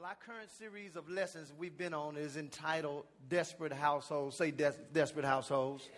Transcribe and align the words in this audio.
Well, 0.00 0.06
our 0.06 0.32
current 0.32 0.48
series 0.56 0.94
of 0.94 1.10
lessons 1.10 1.52
we've 1.58 1.76
been 1.76 1.92
on 1.92 2.16
is 2.16 2.36
entitled 2.36 3.04
Desperate 3.28 3.72
Households. 3.72 4.36
Say 4.36 4.52
des- 4.52 4.78
Desperate 4.92 5.24
Households. 5.24 5.88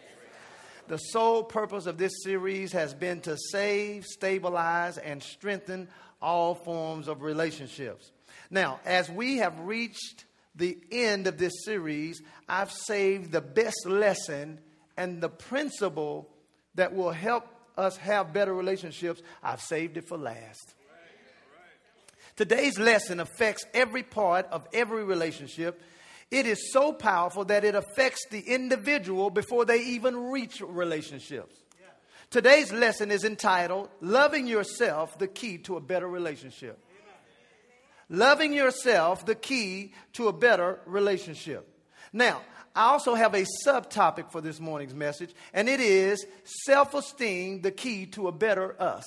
The 0.89 0.96
sole 0.96 1.42
purpose 1.42 1.84
of 1.84 1.99
this 1.99 2.13
series 2.25 2.73
has 2.73 2.94
been 2.94 3.21
to 3.23 3.36
save, 3.50 4.07
stabilize, 4.07 4.97
and 4.97 5.23
strengthen 5.23 5.86
all 6.23 6.55
forms 6.55 7.08
of 7.08 7.21
relationships. 7.21 8.11
Now, 8.48 8.81
as 8.86 9.11
we 9.11 9.36
have 9.36 9.61
reached 9.61 10.25
the 10.55 10.79
end 10.91 11.27
of 11.27 11.37
this 11.37 11.53
series, 11.67 12.23
I've 12.48 12.73
saved 12.73 13.32
the 13.32 13.43
best 13.43 13.87
lesson 13.87 14.61
and 14.96 15.21
the 15.21 15.29
principle 15.29 16.30
that 16.75 16.95
will 16.95 17.12
help 17.12 17.46
us 17.77 17.98
have 17.98 18.32
better 18.32 18.55
relationships. 18.55 19.21
I've 19.43 19.61
saved 19.61 19.98
it 19.98 20.09
for 20.09 20.17
last. 20.17 20.75
Today's 22.41 22.79
lesson 22.79 23.20
affects 23.20 23.66
every 23.75 24.02
part 24.02 24.46
of 24.46 24.67
every 24.72 25.04
relationship. 25.04 25.79
It 26.31 26.46
is 26.46 26.72
so 26.72 26.90
powerful 26.90 27.44
that 27.44 27.67
it 27.67 27.75
affects 27.75 28.25
the 28.31 28.40
individual 28.40 29.29
before 29.29 29.67
they 29.67 29.82
even 29.82 30.31
reach 30.31 30.62
relationships. 30.62 31.54
Today's 32.30 32.72
lesson 32.72 33.10
is 33.10 33.24
entitled 33.24 33.90
Loving 34.00 34.46
Yourself, 34.46 35.18
the 35.18 35.28
Key 35.28 35.58
to 35.58 35.76
a 35.76 35.82
Better 35.82 36.08
Relationship. 36.08 36.78
Loving 38.08 38.54
yourself, 38.54 39.26
the 39.26 39.34
key 39.34 39.92
to 40.14 40.28
a 40.28 40.32
better 40.32 40.80
relationship. 40.86 41.68
Now, 42.10 42.40
I 42.74 42.84
also 42.84 43.14
have 43.14 43.34
a 43.34 43.45
subtopic 43.66 44.32
for 44.32 44.40
this 44.40 44.60
morning's 44.60 44.95
message, 44.95 45.34
and 45.52 45.68
it 45.68 45.80
is 45.80 46.24
self 46.64 46.95
esteem, 46.95 47.60
the 47.60 47.70
key 47.70 48.06
to 48.06 48.28
a 48.28 48.32
better 48.32 48.80
us. 48.80 49.04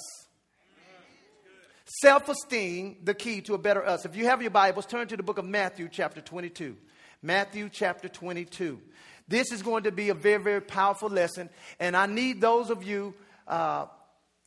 Self 2.02 2.28
esteem, 2.28 2.98
the 3.04 3.14
key 3.14 3.42
to 3.42 3.54
a 3.54 3.60
better 3.60 3.86
us. 3.86 4.04
If 4.04 4.16
you 4.16 4.26
have 4.26 4.42
your 4.42 4.50
Bibles, 4.50 4.88
turn 4.88 5.08
to 5.10 5.16
the 5.16 5.22
book 5.22 5.38
of 5.38 5.46
Matthew, 5.46 5.88
chapter 5.92 6.22
22. 6.22 6.76
Matthew, 7.22 7.70
chapter 7.72 8.10
22. 8.10 8.82
This 9.28 9.52
is 9.52 9.62
going 9.62 9.84
to 9.84 9.92
be 9.92 10.10
a 10.10 10.16
very, 10.16 10.42
very 10.42 10.60
powerful 10.60 11.08
lesson, 11.08 11.52
and 11.80 11.96
I 11.96 12.08
need 12.08 12.42
those 12.42 12.72
of 12.72 12.84
you. 12.84 13.14
Uh, 13.48 13.86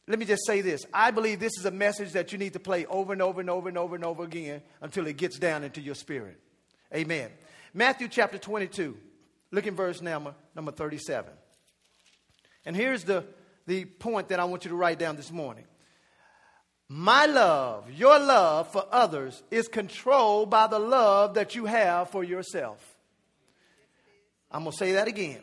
let 0.09 0.19
me 0.19 0.25
just 0.25 0.45
say 0.45 0.61
this. 0.61 0.87
I 0.93 1.13
believe 1.13 1.39
this 1.39 1.57
is 1.57 1.65
a 1.67 1.71
message 1.71 2.15
that 2.15 2.33
you 2.33 2.39
need 2.39 2.55
to 2.55 2.59
play 2.59 2.85
over 2.87 3.13
and 3.13 3.23
over 3.23 3.41
and 3.41 3.49
over 3.49 3.69
and 3.69 3.79
over 3.79 3.95
and 3.95 4.05
over 4.05 4.25
again 4.25 4.61
until 4.81 5.07
it 5.07 5.17
gets 5.17 5.39
down 5.39 5.63
into 5.63 5.81
your 5.81 5.95
spirit. 5.95 6.41
Amen. 6.93 7.31
Matthew 7.73 8.09
chapter 8.09 8.39
22. 8.39 8.97
Look 9.53 9.69
in 9.69 9.77
verse 9.77 10.03
number, 10.03 10.35
number 10.57 10.73
37. 10.73 11.31
And 12.65 12.75
here's 12.75 13.05
the, 13.05 13.25
the 13.69 13.85
point 13.85 14.31
that 14.31 14.41
I 14.41 14.47
want 14.47 14.65
you 14.65 14.71
to 14.71 14.77
write 14.77 14.99
down 14.99 15.15
this 15.15 15.31
morning. 15.31 15.65
My 16.89 17.27
love, 17.27 17.91
your 17.91 18.19
love 18.19 18.71
for 18.71 18.87
others, 18.93 19.43
is 19.51 19.67
controlled 19.67 20.51
by 20.51 20.69
the 20.69 20.79
love 20.79 21.35
that 21.35 21.55
you 21.55 21.67
have 21.67 22.11
for 22.11 22.23
yourself. 22.23 22.79
I'm 24.53 24.63
going 24.63 24.73
to 24.73 24.79
say 24.79 24.93
that 24.93 25.09
again. 25.09 25.43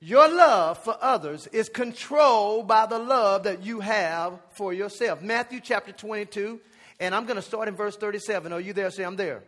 Your 0.00 0.28
love 0.28 0.78
for 0.78 0.96
others 1.00 1.46
is 1.48 1.68
controlled 1.68 2.68
by 2.68 2.86
the 2.86 2.98
love 2.98 3.44
that 3.44 3.64
you 3.64 3.80
have 3.80 4.38
for 4.50 4.72
yourself. 4.72 5.22
Matthew 5.22 5.60
chapter 5.60 5.92
22, 5.92 6.60
and 7.00 7.14
I'm 7.14 7.24
going 7.24 7.36
to 7.36 7.42
start 7.42 7.68
in 7.68 7.76
verse 7.76 7.96
37. 7.96 8.52
Are 8.52 8.60
you 8.60 8.72
there? 8.72 8.90
Say, 8.90 9.04
I'm 9.04 9.16
there. 9.16 9.42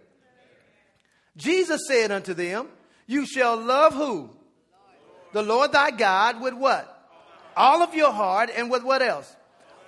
Jesus 1.36 1.86
said 1.86 2.11
unto 2.11 2.34
them, 2.34 2.69
You 3.06 3.27
shall 3.27 3.56
love 3.56 3.95
who? 3.95 4.31
The 5.33 5.42
Lord 5.42 5.73
thy 5.73 5.91
God 5.91 6.41
with 6.41 6.55
what? 6.55 6.95
All 7.56 7.83
of 7.83 7.95
your 7.95 8.12
heart, 8.12 8.51
and 8.55 8.70
with 8.70 8.83
what 8.84 9.03
else? 9.03 9.34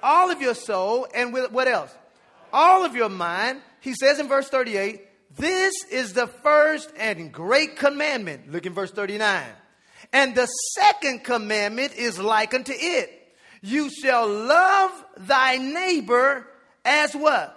All 0.03 0.31
of 0.31 0.41
your 0.41 0.55
soul, 0.55 1.07
and 1.15 1.33
with 1.33 1.53
what 1.53 1.69
else? 1.69 1.95
All 2.53 2.85
of 2.85 2.95
your 2.95 3.09
mind. 3.09 3.61
He 3.81 3.95
says 3.95 4.19
in 4.19 4.29
verse 4.29 4.49
38, 4.49 5.01
this 5.37 5.85
is 5.91 6.13
the 6.13 6.27
first 6.27 6.91
and 6.99 7.33
great 7.33 7.77
commandment. 7.77 8.51
Look 8.51 8.67
in 8.67 8.75
verse 8.75 8.91
39. 8.91 9.45
And 10.13 10.35
the 10.35 10.47
second 10.75 11.25
commandment 11.25 11.95
is 11.95 12.19
like 12.19 12.53
unto 12.53 12.73
it. 12.75 13.17
You 13.63 13.91
shall 13.91 14.29
love 14.29 15.05
thy 15.19 15.59
neighbor 15.59 16.47
as 16.85 17.15
what? 17.15 17.57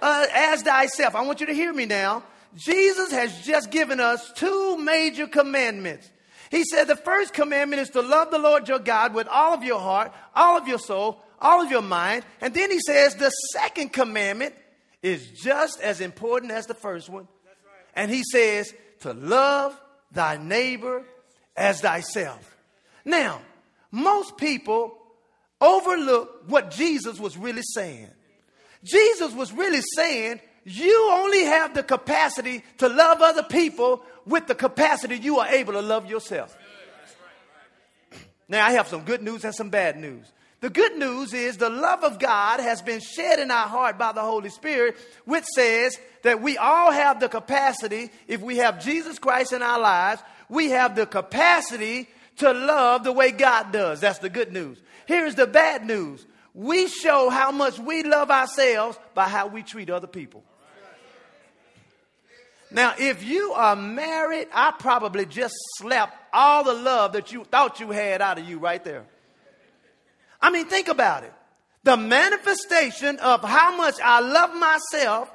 Uh, 0.00 0.26
as 0.32 0.62
thyself. 0.62 1.14
I 1.14 1.22
want 1.22 1.40
you 1.40 1.46
to 1.46 1.54
hear 1.54 1.72
me 1.72 1.84
now. 1.84 2.22
Jesus 2.56 3.10
has 3.10 3.44
just 3.44 3.70
given 3.70 4.00
us 4.00 4.32
two 4.32 4.78
major 4.78 5.26
commandments. 5.26 6.08
He 6.50 6.64
said 6.64 6.84
the 6.84 6.96
first 6.96 7.34
commandment 7.34 7.82
is 7.82 7.90
to 7.90 8.00
love 8.00 8.30
the 8.30 8.38
Lord 8.38 8.68
your 8.68 8.78
God 8.78 9.14
with 9.14 9.28
all 9.28 9.52
of 9.52 9.64
your 9.64 9.80
heart, 9.80 10.12
all 10.34 10.56
of 10.56 10.68
your 10.68 10.78
soul, 10.78 11.22
all 11.40 11.62
of 11.62 11.70
your 11.70 11.82
mind. 11.82 12.24
And 12.40 12.54
then 12.54 12.70
he 12.70 12.78
says 12.80 13.14
the 13.14 13.30
second 13.52 13.92
commandment 13.92 14.54
is 15.02 15.28
just 15.30 15.80
as 15.80 16.00
important 16.00 16.52
as 16.52 16.66
the 16.66 16.74
first 16.74 17.08
one. 17.08 17.28
And 17.94 18.10
he 18.10 18.22
says 18.30 18.72
to 19.00 19.12
love 19.12 19.78
thy 20.12 20.36
neighbor 20.36 21.04
as 21.56 21.80
thyself. 21.80 22.56
Now, 23.04 23.40
most 23.90 24.36
people 24.36 24.96
overlook 25.60 26.44
what 26.48 26.70
Jesus 26.70 27.18
was 27.18 27.36
really 27.36 27.62
saying. 27.62 28.10
Jesus 28.84 29.32
was 29.32 29.52
really 29.52 29.82
saying, 29.94 30.40
you 30.64 31.10
only 31.12 31.44
have 31.44 31.74
the 31.74 31.82
capacity 31.82 32.64
to 32.78 32.88
love 32.88 33.22
other 33.22 33.44
people 33.44 34.02
with 34.26 34.46
the 34.46 34.54
capacity 34.54 35.16
you 35.16 35.38
are 35.38 35.48
able 35.48 35.72
to 35.74 35.80
love 35.80 36.06
yourself. 36.06 36.56
Now, 38.48 38.66
I 38.66 38.72
have 38.72 38.88
some 38.88 39.02
good 39.02 39.22
news 39.22 39.44
and 39.44 39.54
some 39.54 39.70
bad 39.70 39.96
news. 39.96 40.26
The 40.66 40.72
good 40.72 40.96
news 40.96 41.32
is 41.32 41.58
the 41.58 41.70
love 41.70 42.02
of 42.02 42.18
God 42.18 42.58
has 42.58 42.82
been 42.82 42.98
shed 42.98 43.38
in 43.38 43.52
our 43.52 43.68
heart 43.68 43.98
by 43.98 44.10
the 44.10 44.20
Holy 44.20 44.50
Spirit, 44.50 44.96
which 45.24 45.44
says 45.54 45.96
that 46.22 46.42
we 46.42 46.58
all 46.58 46.90
have 46.90 47.20
the 47.20 47.28
capacity, 47.28 48.10
if 48.26 48.40
we 48.40 48.56
have 48.56 48.82
Jesus 48.82 49.20
Christ 49.20 49.52
in 49.52 49.62
our 49.62 49.78
lives, 49.78 50.20
we 50.48 50.70
have 50.70 50.96
the 50.96 51.06
capacity 51.06 52.08
to 52.38 52.52
love 52.52 53.04
the 53.04 53.12
way 53.12 53.30
God 53.30 53.70
does. 53.70 54.00
That's 54.00 54.18
the 54.18 54.28
good 54.28 54.52
news. 54.52 54.76
Here's 55.06 55.36
the 55.36 55.46
bad 55.46 55.86
news 55.86 56.26
we 56.52 56.88
show 56.88 57.30
how 57.30 57.52
much 57.52 57.78
we 57.78 58.02
love 58.02 58.32
ourselves 58.32 58.98
by 59.14 59.28
how 59.28 59.46
we 59.46 59.62
treat 59.62 59.88
other 59.88 60.08
people. 60.08 60.42
Now, 62.72 62.94
if 62.98 63.22
you 63.22 63.52
are 63.52 63.76
married, 63.76 64.48
I 64.52 64.72
probably 64.76 65.26
just 65.26 65.54
slapped 65.78 66.16
all 66.32 66.64
the 66.64 66.74
love 66.74 67.12
that 67.12 67.30
you 67.30 67.44
thought 67.44 67.78
you 67.78 67.92
had 67.92 68.20
out 68.20 68.40
of 68.40 68.48
you 68.48 68.58
right 68.58 68.82
there. 68.82 69.04
I 70.40 70.50
mean, 70.50 70.66
think 70.66 70.88
about 70.88 71.24
it. 71.24 71.32
The 71.82 71.96
manifestation 71.96 73.18
of 73.18 73.42
how 73.42 73.76
much 73.76 73.94
I 74.02 74.20
love 74.20 74.54
myself 74.54 75.30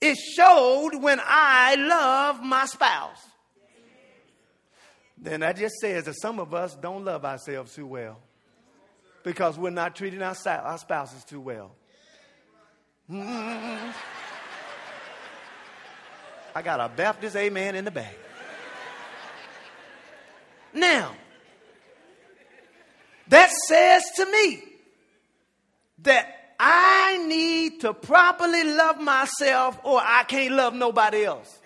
is 0.00 0.18
showed 0.18 0.96
when 1.00 1.20
I 1.22 1.76
love 1.76 2.42
my 2.42 2.66
spouse. 2.66 3.24
Then 5.16 5.40
that 5.40 5.56
just 5.56 5.76
says 5.80 6.04
that 6.04 6.14
some 6.20 6.38
of 6.38 6.54
us 6.54 6.76
don't 6.76 7.04
love 7.04 7.24
ourselves 7.24 7.74
too 7.74 7.86
well 7.86 8.18
because 9.24 9.58
we're 9.58 9.70
not 9.70 9.96
treating 9.96 10.22
our, 10.22 10.36
our 10.46 10.78
spouses 10.78 11.24
too 11.24 11.40
well. 11.40 11.72
Mm-hmm. 13.10 13.90
I 16.54 16.62
got 16.62 16.80
a 16.80 16.88
Baptist 16.88 17.36
amen 17.36 17.74
in 17.74 17.84
the 17.84 17.90
back. 17.90 18.14
Now, 20.72 21.14
that 23.28 23.50
says 23.66 24.02
to 24.16 24.26
me 24.30 24.62
that 26.02 26.54
I 26.58 27.24
need 27.26 27.80
to 27.82 27.94
properly 27.94 28.64
love 28.64 29.00
myself 29.00 29.78
or 29.84 30.00
I 30.02 30.24
can't 30.24 30.54
love 30.54 30.74
nobody 30.74 31.24
else. 31.24 31.58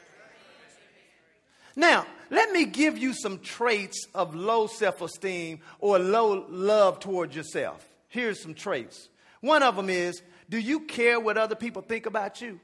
Now, 1.75 2.06
let 2.31 2.53
me 2.53 2.67
give 2.67 2.99
you 2.99 3.15
some 3.15 3.39
traits 3.39 4.06
of 4.15 4.34
low 4.34 4.67
self 4.67 5.01
esteem 5.01 5.61
or 5.78 5.99
low 5.99 6.47
love 6.49 7.01
towards 7.01 7.34
yourself. 7.34 7.87
Here's 8.09 8.43
some 8.43 8.55
traits. 8.55 9.09
One 9.41 9.62
of 9.62 9.77
them 9.77 9.89
is 9.89 10.22
do 10.49 10.59
you 10.59 10.81
care 10.81 11.19
what 11.19 11.39
other 11.39 11.55
people 11.55 11.83
think 11.83 12.06
about 12.06 12.41
you? 12.41 12.61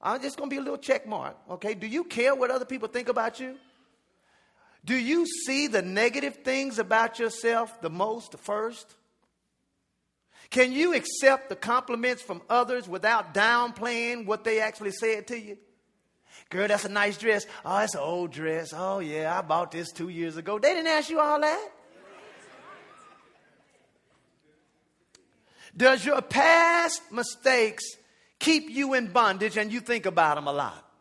I'm 0.00 0.20
just 0.20 0.36
going 0.36 0.50
to 0.50 0.54
be 0.54 0.58
a 0.58 0.62
little 0.62 0.78
check 0.78 1.06
mark, 1.06 1.36
okay? 1.48 1.74
Do 1.74 1.86
you 1.86 2.02
care 2.02 2.34
what 2.34 2.50
other 2.50 2.64
people 2.64 2.88
think 2.88 3.08
about 3.08 3.38
you? 3.38 3.56
Do 4.84 4.96
you 4.96 5.26
see 5.26 5.68
the 5.68 5.82
negative 5.82 6.36
things 6.44 6.78
about 6.78 7.18
yourself 7.18 7.80
the 7.80 7.90
most 7.90 8.38
first? 8.38 8.94
Can 10.50 10.72
you 10.72 10.94
accept 10.94 11.48
the 11.48 11.56
compliments 11.56 12.20
from 12.20 12.42
others 12.50 12.88
without 12.88 13.32
downplaying 13.32 14.26
what 14.26 14.44
they 14.44 14.60
actually 14.60 14.90
said 14.90 15.28
to 15.28 15.38
you? 15.38 15.56
Girl, 16.50 16.68
that's 16.68 16.84
a 16.84 16.90
nice 16.90 17.16
dress. 17.16 17.46
Oh, 17.64 17.78
that's 17.78 17.94
an 17.94 18.00
old 18.00 18.32
dress. 18.32 18.74
Oh, 18.74 18.98
yeah, 18.98 19.38
I 19.38 19.40
bought 19.40 19.70
this 19.70 19.90
two 19.92 20.10
years 20.10 20.36
ago. 20.36 20.58
They 20.58 20.74
didn't 20.74 20.88
ask 20.88 21.08
you 21.08 21.20
all 21.20 21.40
that. 21.40 21.68
Does 25.74 26.04
your 26.04 26.20
past 26.20 27.00
mistakes 27.10 27.84
keep 28.38 28.68
you 28.68 28.92
in 28.92 29.10
bondage 29.12 29.56
and 29.56 29.72
you 29.72 29.80
think 29.80 30.04
about 30.04 30.34
them 30.34 30.46
a 30.46 30.52
lot? 30.52 30.91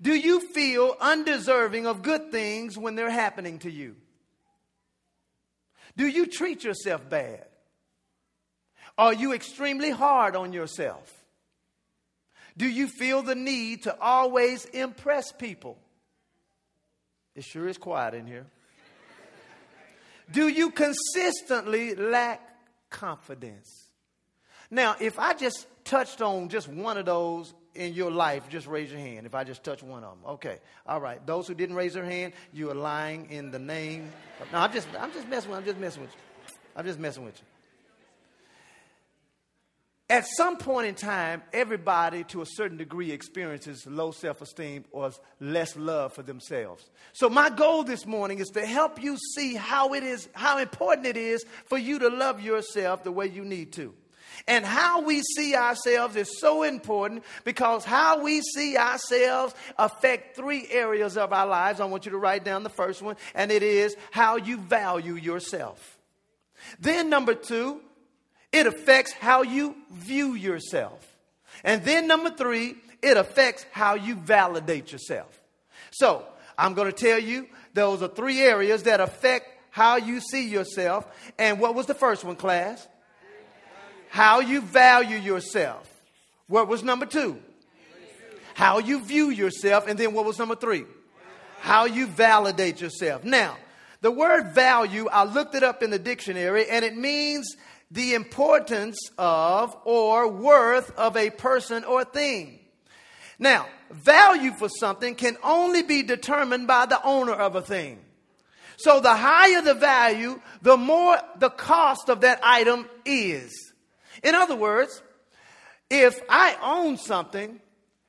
Do 0.00 0.14
you 0.14 0.40
feel 0.40 0.96
undeserving 1.00 1.86
of 1.86 2.02
good 2.02 2.30
things 2.30 2.76
when 2.76 2.94
they're 2.94 3.10
happening 3.10 3.58
to 3.60 3.70
you? 3.70 3.96
Do 5.96 6.06
you 6.06 6.26
treat 6.26 6.64
yourself 6.64 7.08
bad? 7.08 7.46
Are 8.96 9.12
you 9.12 9.32
extremely 9.32 9.90
hard 9.90 10.36
on 10.36 10.52
yourself? 10.52 11.12
Do 12.56 12.66
you 12.68 12.86
feel 12.86 13.22
the 13.22 13.34
need 13.34 13.84
to 13.84 13.98
always 14.00 14.64
impress 14.66 15.32
people? 15.32 15.78
It 17.34 17.44
sure 17.44 17.66
is 17.66 17.78
quiet 17.78 18.14
in 18.14 18.26
here. 18.26 18.46
Do 20.30 20.48
you 20.48 20.70
consistently 20.70 21.94
lack 21.94 22.40
confidence? 22.90 23.88
Now, 24.70 24.96
if 25.00 25.18
I 25.18 25.34
just 25.34 25.66
touched 25.84 26.22
on 26.22 26.48
just 26.48 26.68
one 26.68 26.96
of 26.96 27.06
those 27.06 27.52
in 27.74 27.94
your 27.94 28.10
life, 28.10 28.48
just 28.48 28.66
raise 28.66 28.90
your 28.90 29.00
hand. 29.00 29.26
If 29.26 29.34
I 29.34 29.44
just 29.44 29.64
touch 29.64 29.82
one 29.82 30.04
of 30.04 30.10
them, 30.20 30.30
okay, 30.34 30.58
all 30.86 31.00
right. 31.00 31.24
Those 31.26 31.48
who 31.48 31.54
didn't 31.54 31.76
raise 31.76 31.94
their 31.94 32.04
hand, 32.04 32.32
you 32.52 32.70
are 32.70 32.74
lying 32.74 33.30
in 33.30 33.50
the 33.50 33.58
name. 33.58 34.12
Of, 34.40 34.52
no, 34.52 34.58
I'm 34.58 34.72
just, 34.72 34.88
I'm 34.98 35.12
just 35.12 35.28
messing 35.28 35.50
with. 35.50 35.60
I'm 35.60 35.64
just 35.64 35.78
messing 35.78 36.02
with 36.02 36.12
you. 36.12 36.56
I'm 36.76 36.84
just 36.84 36.98
messing 36.98 37.24
with 37.24 37.38
you. 37.38 37.46
At 40.10 40.26
some 40.36 40.58
point 40.58 40.86
in 40.86 40.94
time, 40.94 41.42
everybody 41.52 42.24
to 42.24 42.42
a 42.42 42.46
certain 42.46 42.76
degree 42.76 43.10
experiences 43.10 43.86
low 43.86 44.10
self 44.10 44.42
esteem 44.42 44.84
or 44.92 45.10
less 45.40 45.76
love 45.76 46.12
for 46.12 46.22
themselves. 46.22 46.90
So, 47.14 47.30
my 47.30 47.48
goal 47.48 47.84
this 47.84 48.04
morning 48.04 48.38
is 48.38 48.48
to 48.50 48.66
help 48.66 49.02
you 49.02 49.16
see 49.34 49.54
how 49.54 49.94
it 49.94 50.02
is, 50.02 50.28
how 50.34 50.58
important 50.58 51.06
it 51.06 51.16
is 51.16 51.44
for 51.64 51.78
you 51.78 51.98
to 52.00 52.08
love 52.08 52.42
yourself 52.42 53.02
the 53.02 53.12
way 53.12 53.26
you 53.26 53.44
need 53.46 53.72
to. 53.72 53.94
And 54.46 54.64
how 54.64 55.02
we 55.02 55.22
see 55.22 55.54
ourselves 55.54 56.16
is 56.16 56.40
so 56.40 56.62
important 56.62 57.24
because 57.44 57.84
how 57.84 58.22
we 58.22 58.40
see 58.40 58.76
ourselves 58.76 59.54
affect 59.78 60.36
three 60.36 60.66
areas 60.70 61.16
of 61.16 61.32
our 61.32 61.46
lives. 61.46 61.80
I 61.80 61.84
want 61.86 62.04
you 62.06 62.12
to 62.12 62.18
write 62.18 62.44
down 62.44 62.62
the 62.62 62.70
first 62.70 63.02
one, 63.02 63.16
and 63.34 63.50
it 63.50 63.62
is 63.62 63.96
how 64.10 64.36
you 64.36 64.58
value 64.58 65.14
yourself. 65.14 65.98
Then 66.80 67.10
number 67.10 67.34
two, 67.34 67.80
it 68.52 68.66
affects 68.66 69.12
how 69.12 69.42
you 69.42 69.74
view 69.90 70.34
yourself. 70.34 71.04
And 71.62 71.84
then 71.84 72.06
number 72.06 72.30
three, 72.30 72.76
it 73.02 73.16
affects 73.16 73.66
how 73.72 73.94
you 73.94 74.14
validate 74.14 74.92
yourself. 74.92 75.40
So, 75.90 76.24
I'm 76.56 76.74
going 76.74 76.90
to 76.90 76.96
tell 76.96 77.18
you 77.18 77.48
those 77.74 78.02
are 78.02 78.08
three 78.08 78.40
areas 78.40 78.84
that 78.84 79.00
affect 79.00 79.48
how 79.70 79.96
you 79.96 80.20
see 80.20 80.48
yourself. 80.48 81.06
And 81.38 81.58
what 81.58 81.74
was 81.74 81.86
the 81.86 81.94
first 81.94 82.24
one, 82.24 82.36
class? 82.36 82.86
How 84.14 84.38
you 84.38 84.60
value 84.60 85.16
yourself. 85.16 85.92
What 86.46 86.68
was 86.68 86.84
number 86.84 87.04
two? 87.04 87.42
How 88.54 88.78
you 88.78 89.00
view 89.00 89.30
yourself. 89.30 89.88
And 89.88 89.98
then 89.98 90.14
what 90.14 90.24
was 90.24 90.38
number 90.38 90.54
three? 90.54 90.84
How 91.58 91.86
you 91.86 92.06
validate 92.06 92.80
yourself. 92.80 93.24
Now, 93.24 93.56
the 94.02 94.12
word 94.12 94.54
value, 94.54 95.08
I 95.08 95.24
looked 95.24 95.56
it 95.56 95.64
up 95.64 95.82
in 95.82 95.90
the 95.90 95.98
dictionary, 95.98 96.68
and 96.70 96.84
it 96.84 96.96
means 96.96 97.56
the 97.90 98.14
importance 98.14 98.96
of 99.18 99.76
or 99.84 100.28
worth 100.28 100.96
of 100.96 101.16
a 101.16 101.30
person 101.30 101.82
or 101.82 102.04
thing. 102.04 102.60
Now, 103.40 103.66
value 103.90 104.52
for 104.52 104.68
something 104.68 105.16
can 105.16 105.36
only 105.42 105.82
be 105.82 106.04
determined 106.04 106.68
by 106.68 106.86
the 106.86 107.02
owner 107.02 107.34
of 107.34 107.56
a 107.56 107.62
thing. 107.62 107.98
So 108.76 109.00
the 109.00 109.16
higher 109.16 109.60
the 109.60 109.74
value, 109.74 110.40
the 110.62 110.76
more 110.76 111.18
the 111.40 111.50
cost 111.50 112.08
of 112.08 112.20
that 112.20 112.38
item 112.44 112.86
is. 113.04 113.72
In 114.22 114.34
other 114.34 114.56
words, 114.56 115.02
if 115.90 116.20
I 116.28 116.56
own 116.62 116.96
something, 116.96 117.60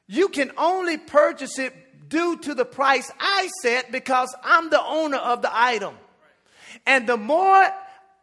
you 0.08 0.30
can 0.30 0.52
only 0.58 0.98
purchase 0.98 1.60
it 1.60 2.10
due 2.10 2.38
to 2.38 2.54
the 2.54 2.66
price 2.66 3.12
I 3.20 3.50
set 3.62 3.92
because 3.92 4.34
I'm 4.44 4.70
the 4.70 4.82
owner 4.84 5.18
of 5.18 5.42
the 5.42 5.50
item. 5.52 5.96
And 6.86 7.08
the 7.08 7.18
more 7.18 7.68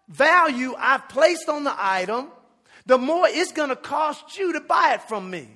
value 0.09 0.75
I've 0.79 1.09
placed 1.09 1.49
on 1.49 1.65
the 1.65 1.75
item, 1.77 2.29
the 2.87 2.99
more 2.99 3.27
it's 3.29 3.53
going 3.53 3.71
to 3.71 3.77
cost 3.77 4.39
you 4.39 4.53
to 4.55 4.61
buy 4.61 4.95
it 4.95 5.03
from 5.03 5.31
me. 5.31 5.49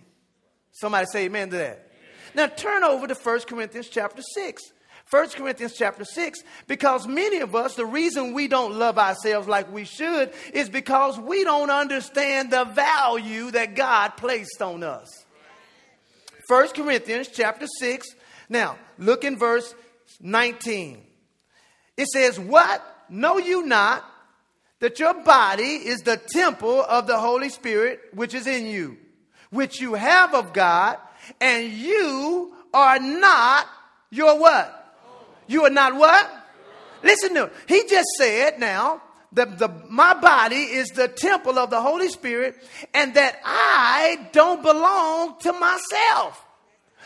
Somebody 0.73 1.07
say 1.07 1.25
amen 1.25 1.51
to 1.51 1.57
that. 1.57 1.91
Now 2.35 2.47
turn 2.47 2.85
over 2.85 3.07
to 3.07 3.15
1 3.15 3.41
Corinthians 3.41 3.89
chapter 3.89 4.23
6. 4.23 4.63
1 5.11 5.29
Corinthians 5.31 5.75
chapter 5.77 6.05
6, 6.05 6.41
because 6.67 7.07
many 7.07 7.39
of 7.39 7.55
us, 7.55 7.77
the 7.77 7.87
reason 7.87 8.33
we 8.33 8.49
don't 8.49 8.75
love 8.75 8.99
ourselves 8.99 9.47
like 9.47 9.73
we 9.73 9.85
should 9.85 10.33
is 10.53 10.69
because 10.69 11.19
we 11.19 11.45
don't 11.45 11.71
understand 11.71 12.51
the 12.51 12.65
value 12.65 13.53
that 13.53 13.77
God 13.77 14.17
placed 14.17 14.61
on 14.61 14.83
us. 14.83 15.09
1 16.49 16.69
Corinthians 16.71 17.29
chapter 17.33 17.67
6. 17.79 18.07
Now, 18.49 18.77
look 18.99 19.23
in 19.23 19.37
verse 19.39 19.75
19. 20.21 21.03
It 21.97 22.07
says, 22.09 22.39
What? 22.39 22.83
Know 23.09 23.39
you 23.39 23.65
not 23.65 24.05
that 24.81 24.99
your 24.99 25.15
body 25.15 25.63
is 25.63 26.01
the 26.01 26.21
temple 26.33 26.83
of 26.83 27.07
the 27.07 27.17
Holy 27.17 27.49
Spirit 27.49 28.01
which 28.13 28.35
is 28.35 28.49
in 28.49 28.67
you, 28.67 28.97
which 29.51 29.81
you 29.81 29.95
have 29.95 30.35
of 30.35 30.53
God, 30.53 30.99
and 31.41 31.73
you 31.73 32.53
are 32.75 32.99
not 32.99 33.67
your 34.11 34.39
what? 34.39 34.86
You 35.47 35.65
are 35.65 35.71
not 35.71 35.95
what? 35.95 36.31
Listen 37.03 37.35
to 37.35 37.45
him. 37.45 37.51
He 37.69 37.85
just 37.89 38.09
said 38.19 38.59
now 38.59 39.03
that 39.33 39.59
the, 39.59 39.69
my 39.89 40.15
body 40.15 40.57
is 40.57 40.89
the 40.89 41.09
temple 41.09 41.59
of 41.59 41.71
the 41.71 41.81
Holy 41.81 42.09
Spirit 42.09 42.57
and 42.95 43.15
that 43.15 43.39
I 43.45 44.29
don't 44.33 44.63
belong 44.63 45.39
to 45.41 45.53
myself. 45.53 46.45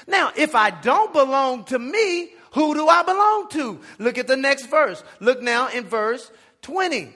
Now, 0.06 0.32
if 0.36 0.54
I 0.54 0.70
don't 0.70 1.12
belong 1.12 1.64
to 1.64 1.78
me, 1.78 2.30
who 2.52 2.74
do 2.74 2.88
I 2.88 3.02
belong 3.02 3.48
to? 3.50 3.80
Look 3.98 4.18
at 4.18 4.26
the 4.26 4.36
next 4.36 4.66
verse. 4.66 5.02
Look 5.20 5.42
now 5.42 5.68
in 5.68 5.84
verse 5.84 6.30
20. 6.62 7.14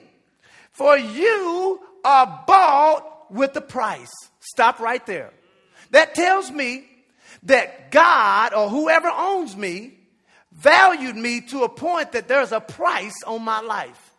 For 0.71 0.97
you 0.97 1.79
are 2.03 2.43
bought 2.45 3.31
with 3.31 3.55
a 3.55 3.61
price. 3.61 4.11
Stop 4.39 4.79
right 4.79 5.05
there. 5.05 5.31
That 5.91 6.15
tells 6.15 6.51
me 6.51 6.85
that 7.43 7.91
God 7.91 8.53
or 8.53 8.69
whoever 8.69 9.07
owns 9.07 9.55
me 9.55 9.93
valued 10.55 11.15
me 11.15 11.41
to 11.41 11.63
a 11.63 11.69
point 11.69 12.13
that 12.13 12.27
there's 12.27 12.51
a 12.51 12.59
price 12.59 13.23
on 13.25 13.43
my 13.43 13.61
life. 13.61 14.13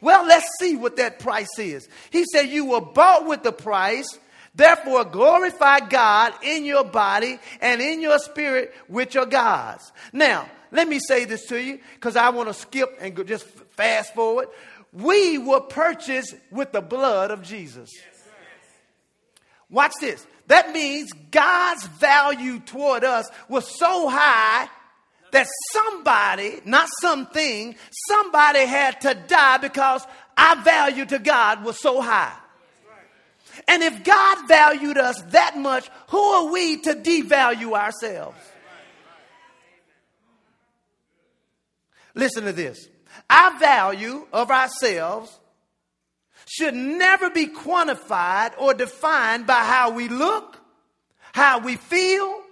Well, 0.00 0.26
let's 0.26 0.48
see 0.58 0.76
what 0.76 0.96
that 0.96 1.18
price 1.18 1.58
is. 1.58 1.88
He 2.10 2.24
said, 2.32 2.48
You 2.48 2.66
were 2.66 2.80
bought 2.80 3.26
with 3.26 3.42
the 3.42 3.52
price. 3.52 4.06
Therefore, 4.54 5.04
glorify 5.04 5.80
God 5.80 6.34
in 6.42 6.66
your 6.66 6.84
body 6.84 7.38
and 7.62 7.80
in 7.80 8.02
your 8.02 8.18
spirit, 8.18 8.74
with 8.86 9.14
your 9.14 9.24
God's. 9.24 9.90
Now, 10.12 10.46
let 10.70 10.88
me 10.88 10.98
say 10.98 11.24
this 11.24 11.46
to 11.46 11.58
you 11.58 11.78
because 11.94 12.16
I 12.16 12.28
want 12.30 12.48
to 12.50 12.54
skip 12.54 12.98
and 13.00 13.14
go, 13.14 13.24
just 13.24 13.46
fast 13.46 14.14
forward 14.14 14.48
we 14.92 15.38
were 15.38 15.60
purchased 15.60 16.34
with 16.50 16.72
the 16.72 16.82
blood 16.82 17.30
of 17.30 17.42
Jesus. 17.42 17.90
Watch 19.70 19.92
this. 20.00 20.26
That 20.48 20.72
means 20.72 21.10
God's 21.30 21.86
value 21.86 22.60
toward 22.60 23.04
us 23.04 23.30
was 23.48 23.66
so 23.78 24.08
high 24.08 24.68
that 25.32 25.48
somebody, 25.72 26.60
not 26.64 26.88
something, 27.00 27.74
somebody 28.08 28.64
had 28.64 29.00
to 29.00 29.14
die 29.14 29.58
because 29.58 30.06
our 30.36 30.56
value 30.62 31.04
to 31.06 31.18
God 31.18 31.64
was 31.64 31.80
so 31.80 32.00
high. 32.00 32.36
And 33.66 33.82
if 33.82 34.04
God 34.04 34.48
valued 34.48 34.98
us 34.98 35.20
that 35.28 35.58
much, 35.58 35.88
who 36.08 36.18
are 36.18 36.52
we 36.52 36.80
to 36.82 36.94
devalue 36.94 37.72
ourselves? 37.72 38.38
Listen 42.14 42.44
to 42.44 42.52
this. 42.52 42.88
Our 43.28 43.58
value 43.58 44.26
of 44.32 44.50
ourselves 44.50 45.38
should 46.46 46.74
never 46.74 47.30
be 47.30 47.46
quantified 47.46 48.52
or 48.58 48.74
defined 48.74 49.46
by 49.46 49.64
how 49.64 49.90
we 49.92 50.08
look, 50.08 50.58
how 51.32 51.60
we 51.60 51.76
feel, 51.76 52.42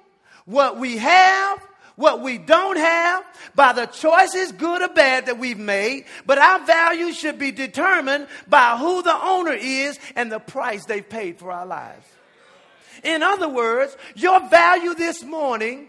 what 0.47 0.79
we 0.79 0.97
have, 0.97 1.67
what 2.01 2.23
we 2.23 2.39
don't 2.39 2.79
have, 2.79 3.25
by 3.55 3.73
the 3.73 3.87
choices, 3.87 4.53
good 4.53 4.83
or 4.83 4.89
bad, 4.89 5.27
that 5.27 5.39
we've 5.39 5.59
made. 5.59 6.07
But 6.27 6.39
our 6.39 6.65
value 6.65 7.13
should 7.13 7.39
be 7.39 7.51
determined 7.51 8.27
by 8.49 8.77
who 8.79 9.03
the 9.03 9.15
owner 9.15 9.53
is 9.53 9.99
and 10.17 10.33
the 10.33 10.41
price 10.41 10.85
they've 10.87 11.09
paid 11.09 11.39
for 11.39 11.53
our 11.53 11.67
lives. 11.67 12.07
In 13.05 13.23
other 13.23 13.49
words, 13.49 13.97
your 14.15 14.41
value 14.49 14.95
this 14.95 15.23
morning 15.23 15.89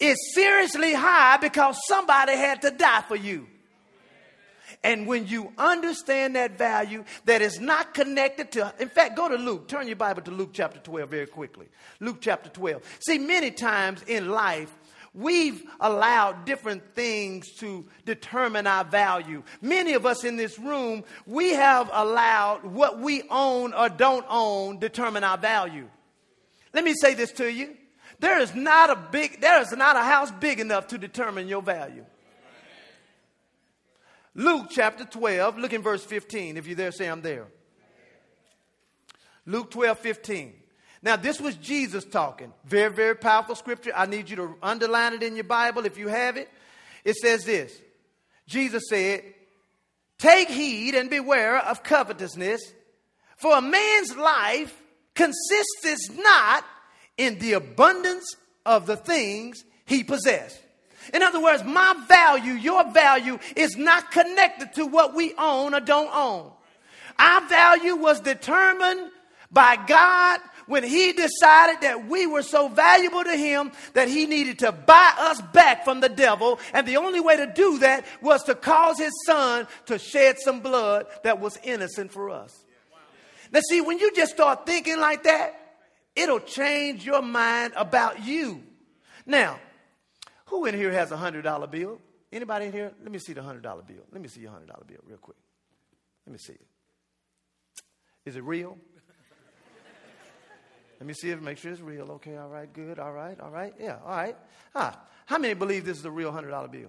is 0.00 0.16
seriously 0.34 0.94
high 0.94 1.36
because 1.38 1.76
somebody 1.86 2.36
had 2.36 2.62
to 2.62 2.70
die 2.70 3.04
for 3.06 3.16
you. 3.16 3.46
And 4.82 5.06
when 5.06 5.26
you 5.26 5.50
understand 5.56 6.36
that 6.36 6.58
value 6.58 7.04
that 7.24 7.40
is 7.40 7.58
not 7.58 7.94
connected 7.94 8.52
to, 8.52 8.72
in 8.78 8.90
fact, 8.90 9.16
go 9.16 9.28
to 9.28 9.36
Luke. 9.36 9.66
Turn 9.66 9.86
your 9.86 9.96
Bible 9.96 10.20
to 10.22 10.30
Luke 10.30 10.50
chapter 10.52 10.78
12 10.78 11.08
very 11.08 11.26
quickly. 11.26 11.66
Luke 12.00 12.18
chapter 12.20 12.50
12. 12.50 12.82
See, 13.00 13.18
many 13.18 13.50
times 13.50 14.02
in 14.06 14.28
life, 14.28 14.74
we've 15.14 15.62
allowed 15.80 16.44
different 16.44 16.94
things 16.94 17.50
to 17.52 17.86
determine 18.04 18.66
our 18.66 18.84
value. 18.84 19.42
Many 19.62 19.94
of 19.94 20.04
us 20.04 20.24
in 20.24 20.36
this 20.36 20.58
room, 20.58 21.04
we 21.26 21.50
have 21.50 21.88
allowed 21.92 22.64
what 22.64 22.98
we 22.98 23.22
own 23.30 23.72
or 23.72 23.88
don't 23.88 24.26
own 24.28 24.78
determine 24.78 25.24
our 25.24 25.38
value. 25.38 25.88
Let 26.72 26.84
me 26.84 26.94
say 26.94 27.14
this 27.14 27.32
to 27.32 27.50
you. 27.50 27.76
There 28.18 28.40
is 28.40 28.54
not 28.54 28.90
a 28.90 28.96
big, 28.96 29.40
there 29.40 29.60
is 29.60 29.72
not 29.72 29.96
a 29.96 30.02
house 30.02 30.30
big 30.30 30.60
enough 30.60 30.88
to 30.88 30.98
determine 30.98 31.48
your 31.48 31.62
value. 31.62 32.04
Luke 34.34 34.66
chapter 34.70 35.04
12, 35.04 35.58
look 35.58 35.72
in 35.72 35.82
verse 35.82 36.02
15. 36.02 36.56
If 36.56 36.66
you're 36.66 36.74
there, 36.74 36.90
say 36.90 37.06
I'm 37.06 37.22
there. 37.22 37.46
Luke 39.46 39.70
12, 39.70 39.98
15. 39.98 40.54
Now, 41.04 41.16
this 41.16 41.38
was 41.38 41.54
Jesus 41.56 42.02
talking. 42.06 42.50
Very, 42.64 42.90
very 42.90 43.14
powerful 43.14 43.54
scripture. 43.54 43.92
I 43.94 44.06
need 44.06 44.30
you 44.30 44.36
to 44.36 44.56
underline 44.62 45.12
it 45.12 45.22
in 45.22 45.36
your 45.36 45.44
Bible 45.44 45.84
if 45.84 45.98
you 45.98 46.08
have 46.08 46.38
it. 46.38 46.48
It 47.04 47.16
says 47.16 47.44
this 47.44 47.78
Jesus 48.48 48.84
said, 48.88 49.22
Take 50.18 50.48
heed 50.48 50.94
and 50.94 51.10
beware 51.10 51.58
of 51.58 51.82
covetousness, 51.82 52.72
for 53.36 53.58
a 53.58 53.60
man's 53.60 54.16
life 54.16 54.74
consists 55.14 56.10
not 56.10 56.64
in 57.18 57.38
the 57.38 57.52
abundance 57.52 58.34
of 58.64 58.86
the 58.86 58.96
things 58.96 59.62
he 59.84 60.02
possesses. 60.04 60.58
In 61.12 61.22
other 61.22 61.40
words, 61.42 61.62
my 61.64 61.94
value, 62.08 62.54
your 62.54 62.90
value, 62.90 63.38
is 63.54 63.76
not 63.76 64.10
connected 64.10 64.72
to 64.76 64.86
what 64.86 65.14
we 65.14 65.34
own 65.36 65.74
or 65.74 65.80
don't 65.80 66.10
own. 66.14 66.50
Our 67.18 67.46
value 67.46 67.96
was 67.96 68.20
determined 68.20 69.10
by 69.50 69.76
God 69.86 70.40
when 70.66 70.82
He 70.82 71.12
decided 71.12 71.82
that 71.82 72.06
we 72.08 72.26
were 72.26 72.42
so 72.42 72.68
valuable 72.68 73.24
to 73.24 73.36
Him 73.36 73.72
that 73.94 74.08
He 74.08 74.26
needed 74.26 74.60
to 74.60 74.72
buy 74.72 75.12
us 75.18 75.40
back 75.52 75.84
from 75.84 76.00
the 76.00 76.08
devil. 76.08 76.58
And 76.72 76.86
the 76.86 76.96
only 76.96 77.20
way 77.20 77.36
to 77.36 77.46
do 77.46 77.78
that 77.80 78.04
was 78.20 78.42
to 78.44 78.54
cause 78.54 78.98
His 78.98 79.12
Son 79.26 79.66
to 79.86 79.98
shed 79.98 80.38
some 80.38 80.60
blood 80.60 81.06
that 81.22 81.40
was 81.40 81.58
innocent 81.62 82.12
for 82.12 82.30
us. 82.30 82.64
Now, 83.52 83.60
see, 83.68 83.80
when 83.80 83.98
you 83.98 84.12
just 84.14 84.32
start 84.32 84.66
thinking 84.66 84.98
like 84.98 85.24
that, 85.24 85.54
it'll 86.16 86.40
change 86.40 87.04
your 87.04 87.22
mind 87.22 87.72
about 87.76 88.24
you. 88.24 88.62
Now, 89.26 89.58
who 90.46 90.66
in 90.66 90.74
here 90.74 90.92
has 90.92 91.10
a 91.10 91.16
hundred 91.16 91.42
dollar 91.42 91.66
bill? 91.66 92.00
Anybody 92.32 92.66
in 92.66 92.72
here? 92.72 92.92
Let 93.02 93.12
me 93.12 93.18
see 93.18 93.32
the 93.32 93.42
hundred 93.42 93.62
dollar 93.62 93.82
bill. 93.82 94.04
Let 94.12 94.20
me 94.20 94.28
see 94.28 94.40
your 94.40 94.50
hundred 94.50 94.68
dollar 94.68 94.84
bill 94.86 94.98
real 95.06 95.18
quick. 95.18 95.36
Let 96.26 96.32
me 96.32 96.38
see 96.38 96.54
it. 96.54 96.66
Is 98.24 98.36
it 98.36 98.42
real? 98.42 98.78
Let 101.04 101.08
me 101.08 101.12
see 101.12 101.28
if 101.28 101.36
it. 101.36 101.42
Make 101.42 101.58
sure 101.58 101.70
it's 101.70 101.82
real. 101.82 102.12
Okay. 102.12 102.34
All 102.38 102.48
right. 102.48 102.72
Good. 102.72 102.98
All 102.98 103.12
right. 103.12 103.38
All 103.38 103.50
right. 103.50 103.74
Yeah. 103.78 103.98
All 104.02 104.16
right. 104.16 104.34
Ah, 104.74 104.98
how 105.26 105.36
many 105.36 105.52
believe 105.52 105.84
this 105.84 105.98
is 105.98 106.04
a 106.06 106.10
real 106.10 106.32
hundred 106.32 106.48
dollar 106.48 106.66
bill? 106.66 106.88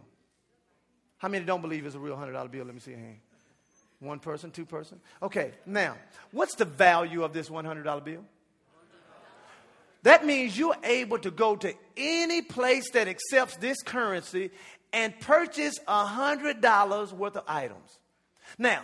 How 1.18 1.28
many 1.28 1.44
don't 1.44 1.62
believe 1.62 1.86
it's 1.86 1.96
a 1.96 2.00
real 2.00 2.16
hundred 2.16 2.32
dollar 2.32 2.48
bill? 2.48 2.64
Let 2.64 2.74
me 2.74 2.80
see 2.80 2.94
a 2.94 2.98
hand. 2.98 3.18
One 4.00 4.20
person, 4.20 4.52
two 4.52 4.64
person. 4.64 5.02
Okay. 5.22 5.52
Now, 5.66 5.98
what's 6.32 6.56
the 6.56 6.64
value 6.64 7.26
of 7.26 7.34
this 7.34 7.50
one 7.50 7.66
hundred 7.66 7.84
dollar 7.84 8.00
bill? 8.00 8.24
That 10.04 10.26
means 10.26 10.58
you're 10.58 10.78
able 10.86 11.20
to 11.20 11.30
go 11.30 11.58
to 11.58 11.74
any 11.98 12.42
place 12.42 12.92
that 12.92 13.10
accepts 13.10 13.58
this 13.58 13.82
currency 13.82 14.52
and 14.94 15.20
purchase 15.20 15.78
$100 15.90 17.12
worth 17.12 17.36
of 17.36 17.44
items. 17.50 18.00
Now, 18.58 18.82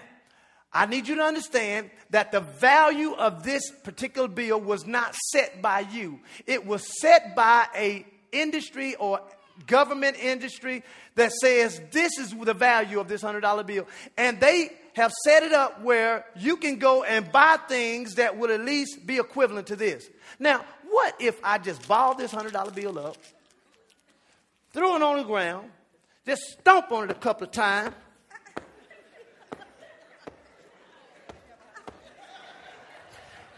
I 0.73 0.85
need 0.85 1.07
you 1.07 1.15
to 1.15 1.23
understand 1.23 1.89
that 2.11 2.31
the 2.31 2.39
value 2.39 3.13
of 3.13 3.43
this 3.43 3.69
particular 3.83 4.27
bill 4.27 4.59
was 4.59 4.85
not 4.85 5.15
set 5.31 5.61
by 5.61 5.81
you. 5.81 6.19
It 6.47 6.65
was 6.65 6.83
set 7.01 7.35
by 7.35 7.67
a 7.75 8.05
industry 8.31 8.95
or 8.95 9.19
government 9.67 10.17
industry 10.17 10.83
that 11.15 11.31
says 11.33 11.81
this 11.91 12.17
is 12.17 12.33
the 12.33 12.53
value 12.53 12.99
of 12.99 13.07
this 13.07 13.21
$100 13.21 13.65
bill. 13.65 13.87
And 14.17 14.39
they 14.39 14.71
have 14.93 15.11
set 15.23 15.43
it 15.43 15.53
up 15.53 15.81
where 15.81 16.25
you 16.35 16.57
can 16.57 16.77
go 16.77 17.03
and 17.03 17.29
buy 17.31 17.57
things 17.67 18.15
that 18.15 18.37
would 18.37 18.51
at 18.51 18.61
least 18.61 19.05
be 19.05 19.17
equivalent 19.17 19.67
to 19.67 19.75
this. 19.75 20.09
Now, 20.39 20.63
what 20.89 21.15
if 21.19 21.39
I 21.43 21.57
just 21.57 21.87
balled 21.87 22.17
this 22.17 22.33
$100 22.33 22.75
bill 22.75 22.99
up, 22.99 23.17
threw 24.73 24.95
it 24.95 25.01
on 25.01 25.17
the 25.17 25.23
ground, 25.23 25.69
just 26.25 26.41
stomp 26.59 26.91
on 26.91 27.05
it 27.05 27.11
a 27.11 27.15
couple 27.15 27.45
of 27.45 27.51
times? 27.51 27.93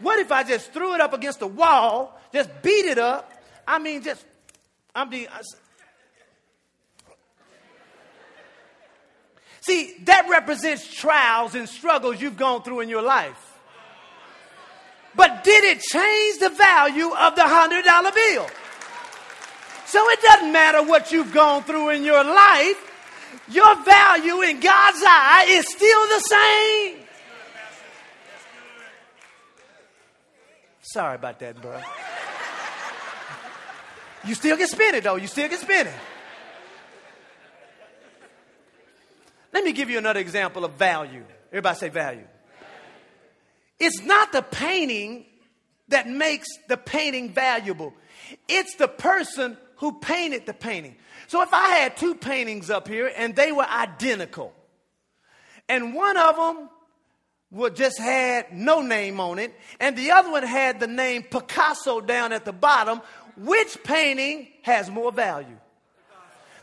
What 0.04 0.18
if 0.18 0.30
I 0.30 0.42
just 0.42 0.70
threw 0.70 0.94
it 0.94 1.00
up 1.00 1.14
against 1.14 1.40
the 1.40 1.46
wall, 1.46 2.20
just 2.30 2.50
beat 2.62 2.84
it 2.84 2.98
up? 2.98 3.32
I 3.66 3.78
mean, 3.78 4.02
just, 4.02 4.22
I'm 4.94 5.08
being. 5.08 5.28
See, 9.62 9.94
that 10.04 10.28
represents 10.28 10.94
trials 10.94 11.54
and 11.54 11.66
struggles 11.66 12.20
you've 12.20 12.36
gone 12.36 12.62
through 12.62 12.80
in 12.80 12.90
your 12.90 13.00
life. 13.00 13.58
But 15.16 15.42
did 15.42 15.64
it 15.64 15.80
change 15.80 16.38
the 16.38 16.50
value 16.50 17.10
of 17.10 17.34
the 17.34 17.44
hundred 17.44 17.86
dollar 17.86 18.12
bill? 18.12 18.46
So 19.86 20.06
it 20.10 20.20
doesn't 20.20 20.52
matter 20.52 20.82
what 20.82 21.12
you've 21.12 21.32
gone 21.32 21.62
through 21.62 21.90
in 21.90 22.04
your 22.04 22.24
life, 22.24 23.40
your 23.48 23.74
value 23.84 24.42
in 24.42 24.60
God's 24.60 25.02
eye 25.02 25.46
is 25.48 25.66
still 25.66 26.08
the 26.08 26.20
same. 26.20 27.03
Sorry 30.94 31.16
about 31.16 31.40
that, 31.40 31.60
bro. 31.60 31.80
You 34.24 34.36
still 34.36 34.56
can 34.56 34.68
spin 34.68 34.94
it 34.94 35.02
though. 35.02 35.16
You 35.16 35.26
still 35.26 35.48
can 35.48 35.58
spin 35.58 35.88
it. 35.88 35.94
Let 39.52 39.64
me 39.64 39.72
give 39.72 39.90
you 39.90 39.98
another 39.98 40.20
example 40.20 40.64
of 40.64 40.74
value. 40.74 41.24
Everybody 41.50 41.78
say 41.80 41.88
value. 41.88 42.28
It's 43.80 44.02
not 44.04 44.30
the 44.30 44.42
painting 44.42 45.26
that 45.88 46.08
makes 46.08 46.46
the 46.68 46.76
painting 46.76 47.32
valuable, 47.32 47.92
it's 48.48 48.76
the 48.76 48.86
person 48.86 49.56
who 49.78 49.98
painted 49.98 50.46
the 50.46 50.54
painting. 50.54 50.94
So 51.26 51.42
if 51.42 51.52
I 51.52 51.70
had 51.70 51.96
two 51.96 52.14
paintings 52.14 52.70
up 52.70 52.86
here 52.86 53.10
and 53.16 53.34
they 53.34 53.50
were 53.50 53.66
identical, 53.66 54.52
and 55.68 55.92
one 55.92 56.16
of 56.16 56.36
them 56.36 56.68
would 57.54 57.76
just 57.76 57.98
had 57.98 58.52
no 58.52 58.82
name 58.82 59.20
on 59.20 59.38
it, 59.38 59.54
and 59.80 59.96
the 59.96 60.10
other 60.10 60.30
one 60.30 60.42
had 60.42 60.80
the 60.80 60.86
name 60.86 61.22
Picasso 61.22 62.00
down 62.00 62.32
at 62.32 62.44
the 62.44 62.52
bottom, 62.52 63.00
which 63.36 63.82
painting 63.82 64.48
has 64.62 64.90
more 64.90 65.12
value? 65.12 65.56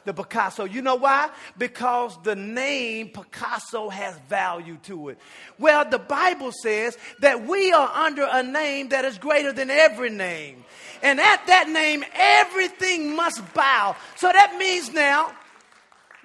the 0.05 0.13
Picasso. 0.13 0.65
You 0.65 0.81
know 0.81 0.95
why? 0.95 1.29
Because 1.57 2.17
the 2.23 2.35
name 2.35 3.09
Picasso 3.09 3.89
has 3.89 4.17
value 4.27 4.77
to 4.83 5.09
it. 5.09 5.19
Well, 5.59 5.87
the 5.87 5.99
Bible 5.99 6.51
says 6.51 6.97
that 7.19 7.47
we 7.47 7.71
are 7.71 7.87
under 7.87 8.27
a 8.29 8.43
name 8.43 8.89
that 8.89 9.05
is 9.05 9.17
greater 9.17 9.51
than 9.51 9.69
every 9.69 10.09
name. 10.09 10.63
And 11.03 11.19
at 11.19 11.45
that 11.47 11.69
name, 11.69 12.03
everything 12.13 13.15
must 13.15 13.53
bow. 13.53 13.95
So 14.15 14.31
that 14.31 14.55
means 14.57 14.91
now, 14.91 15.31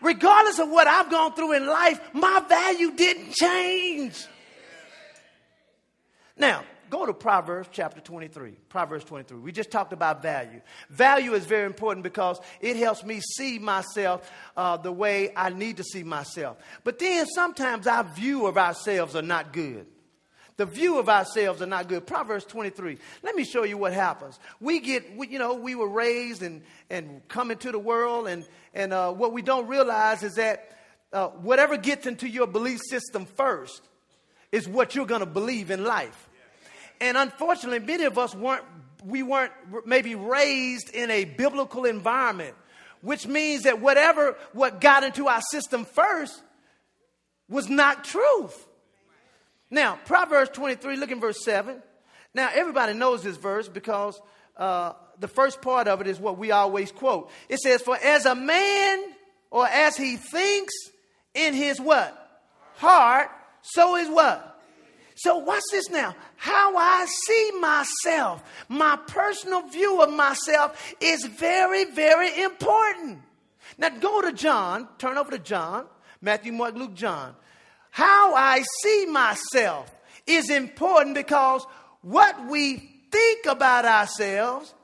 regardless 0.01 0.59
of 0.59 0.71
what 0.71 0.87
I've 0.87 1.11
gone 1.11 1.35
through 1.35 1.53
in 1.53 1.67
life, 1.67 2.01
my 2.13 2.43
value 2.49 2.93
didn't 2.93 3.35
change. 3.35 4.27
Now, 6.37 6.65
go 6.91 7.07
to 7.07 7.15
Proverbs 7.15 7.69
chapter 7.73 8.01
23. 8.01 8.53
Proverbs 8.69 9.05
23. 9.05 9.39
We 9.39 9.53
just 9.53 9.71
talked 9.71 9.93
about 9.93 10.23
value. 10.23 10.61
Value 10.91 11.33
is 11.33 11.47
very 11.47 11.65
important 11.65 12.05
because 12.05 12.39
it 12.61 12.77
helps 12.77 13.05
me 13.05 13.21
see 13.21 13.59
myself 13.59 14.31
uh, 14.57 14.77
the 14.77 14.93
way 14.93 15.33
I 15.35 15.51
need 15.51 15.79
to 15.79 15.85
see 15.85 16.03
myself. 16.03 16.59
But 16.85 16.99
then 16.99 17.27
sometimes 17.27 17.87
our 17.87 18.05
view 18.05 18.47
of 18.47 18.59
ourselves 18.59 19.17
are 19.17 19.23
not 19.23 19.53
good. 19.53 19.87
The 20.59 20.67
view 20.67 20.99
of 20.99 21.09
ourselves 21.11 21.61
are 21.61 21.67
not 21.67 21.87
good. 21.89 22.07
Proverbs 22.07 22.45
23. 22.47 22.97
Let 23.23 23.35
me 23.35 23.45
show 23.45 23.65
you 23.65 23.77
what 23.77 23.93
happens. 23.93 24.39
We 24.59 24.81
get, 24.81 25.17
we, 25.17 25.29
you 25.29 25.39
know, 25.39 25.55
we 25.55 25.75
were 25.75 25.89
raised 25.89 26.43
and, 26.43 26.63
and 26.89 27.27
come 27.29 27.51
into 27.51 27.73
the 27.73 27.79
world, 27.79 28.27
and, 28.27 28.47
and 28.73 28.93
uh, 28.95 29.13
what 29.13 29.33
we 29.35 29.43
don't 29.43 29.69
realize 29.69 30.23
is 30.23 30.37
that 30.37 30.71
uh, 31.13 31.29
whatever 31.29 31.77
gets 31.77 32.07
into 32.07 32.27
your 32.27 32.47
belief 32.47 32.81
system 32.89 33.27
first 33.27 33.83
is 34.53 34.69
what 34.69 34.95
you're 34.95 35.07
going 35.07 35.21
to 35.21 35.27
believe 35.27 35.71
in 35.71 35.85
life. 35.85 36.29
And 37.01 37.17
unfortunately, 37.17 37.81
many 37.81 38.05
of 38.05 38.19
us 38.19 38.35
weren't, 38.35 38.65
we 39.05 39.23
weren't 39.23 39.53
maybe 39.85 40.15
raised 40.15 40.91
in 40.91 41.11
a 41.11 41.25
biblical 41.25 41.85
environment, 41.85 42.55
which 43.03 43.27
means 43.27 43.65
that 43.65 43.81
whatever 43.81 44.37
what 44.53 44.81
got 44.81 45.05
into 45.05 45.29
our 45.29 45.43
system 45.43 45.85
first 45.85 46.43
was 47.49 47.69
not 47.69 48.05
truth. 48.05 48.67
Now, 49.71 49.99
Proverbs 50.05 50.51
23, 50.51 50.97
look 50.97 51.11
in 51.11 51.21
verse 51.21 51.45
7. 51.45 51.83
Now, 52.35 52.51
everybody 52.55 52.95
knows 52.95 53.23
this 53.23 53.37
verse 53.37 53.69
because 53.69 54.21
uh, 54.57 54.93
the 55.19 55.29
first 55.29 55.61
part 55.61 55.89
of 55.89 56.01
it 56.01 56.07
is 56.07 56.21
what 56.21 56.39
we 56.39 56.51
always 56.51 56.93
quote. 56.93 57.31
It 57.49 57.59
says, 57.61 57.83
For 57.83 57.97
as 57.97 58.27
a 58.27 58.35
man 58.35 59.03
or 59.51 59.67
as 59.67 59.97
he 59.97 60.17
thinks 60.17 60.75
in 61.35 61.55
his 61.55 61.81
what? 61.81 62.23
Heart, 62.77 63.31
so 63.73 63.97
is 63.97 64.09
what? 64.09 64.53
So, 65.19 65.39
watch 65.39 65.63
this 65.73 65.89
now. 65.89 66.15
How 66.37 66.77
I 66.77 67.07
see 67.07 67.51
myself, 67.59 68.45
my 68.69 68.97
personal 69.07 69.63
view 69.63 70.03
of 70.03 70.13
myself 70.13 70.95
is 71.01 71.25
very, 71.25 71.87
very 71.87 72.43
important. 72.43 73.21
Now, 73.79 73.89
go 73.89 74.21
to 74.21 74.33
John, 74.33 74.87
turn 74.99 75.17
over 75.17 75.31
to 75.31 75.39
John, 75.39 75.87
Matthew, 76.21 76.53
Mark, 76.53 76.75
Luke, 76.75 76.95
John. 76.95 77.35
How 77.91 78.35
I 78.35 78.63
see 78.83 79.07
myself 79.07 79.91
is 80.27 80.51
important 80.51 81.15
because 81.15 81.67
what 82.03 82.47
we 82.47 82.77
think 83.11 83.47
about 83.47 83.87
ourselves, 83.87 84.75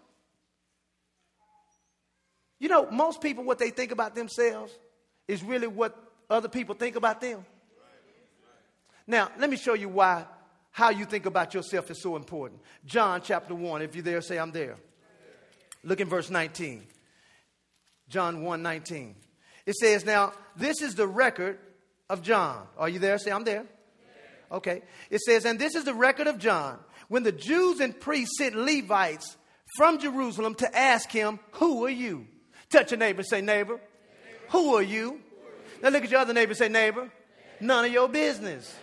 you 2.59 2.71
know, 2.71 2.91
most 2.91 3.21
people, 3.21 3.45
what 3.45 3.59
they 3.59 3.69
think 3.71 3.93
about 3.93 4.15
themselves 4.15 4.73
is 5.29 5.43
really 5.43 5.67
what 5.67 5.95
other 6.31 6.49
people 6.49 6.75
think 6.75 6.97
about 6.97 7.21
them. 7.21 7.45
Now, 9.07 9.31
let 9.39 9.51
me 9.51 9.57
show 9.57 9.75
you 9.75 9.89
why 9.89 10.27
how 10.71 10.91
you 10.91 11.05
think 11.05 11.27
about 11.27 11.55
yourself 11.55 11.91
is 11.91 12.01
so 12.01 12.17
important. 12.17 12.61
John 12.87 13.21
chapter 13.23 13.55
1, 13.55 13.83
if 13.83 13.95
you're 13.95 14.03
there, 14.03 14.21
say, 14.23 14.39
I'm 14.39 14.53
there. 14.53 14.77
Look 15.85 16.01
in 16.01 16.09
verse 16.09 16.31
19. 16.31 16.87
John 18.09 18.43
1 18.43 18.63
19. 18.63 19.15
It 19.67 19.75
says, 19.75 20.05
Now, 20.05 20.33
this 20.57 20.81
is 20.81 20.95
the 20.95 21.07
record 21.07 21.59
of 22.09 22.23
John. 22.23 22.67
Are 22.79 22.89
you 22.89 22.99
there? 22.99 23.19
Say, 23.19 23.31
I'm 23.31 23.45
there. 23.45 23.67
Okay. 24.51 24.83
It 25.11 25.21
says, 25.21 25.45
And 25.45 25.59
this 25.59 25.75
is 25.75 25.85
the 25.85 25.95
record 25.95 26.27
of 26.27 26.39
John. 26.39 26.79
When 27.09 27.23
the 27.23 27.33
Jews 27.33 27.81
and 27.81 27.99
priests 27.99 28.39
sent 28.39 28.55
Levites 28.55 29.37
from 29.77 29.99
Jerusalem 29.99 30.55
to 30.57 30.79
ask 30.79 31.11
him, 31.11 31.39
Who 31.53 31.85
are 31.85 31.91
you? 31.91 32.27
Touch 32.71 32.93
your 32.93 32.99
neighbor 32.99 33.23
say, 33.23 33.41
Neighbor, 33.41 33.81
who 34.51 34.77
are 34.77 34.83
you? 34.83 35.21
Now 35.83 35.91
look 35.91 36.05
at 36.05 36.11
your 36.11 36.21
other 36.21 36.33
neighbor 36.33 36.55
say, 36.55 36.69
Neighbor, 36.69 37.11
none 37.61 37.85
of 37.85 37.93
your 37.93 38.09
business. 38.09 38.75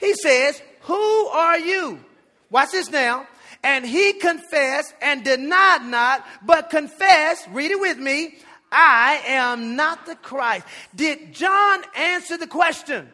He 0.00 0.14
says, 0.14 0.60
Who 0.82 0.94
are 0.94 1.58
you? 1.58 2.00
Watch 2.50 2.72
this 2.72 2.90
now. 2.90 3.26
And 3.62 3.84
he 3.84 4.14
confessed 4.14 4.94
and 5.02 5.22
denied 5.22 5.84
not, 5.84 6.26
but 6.44 6.70
confessed, 6.70 7.46
read 7.52 7.70
it 7.70 7.78
with 7.78 7.98
me, 7.98 8.36
I 8.72 9.20
am 9.26 9.76
not 9.76 10.06
the 10.06 10.14
Christ. 10.14 10.66
Did 10.96 11.34
John 11.34 11.82
answer 11.96 12.38
the 12.38 12.46
question? 12.46 13.12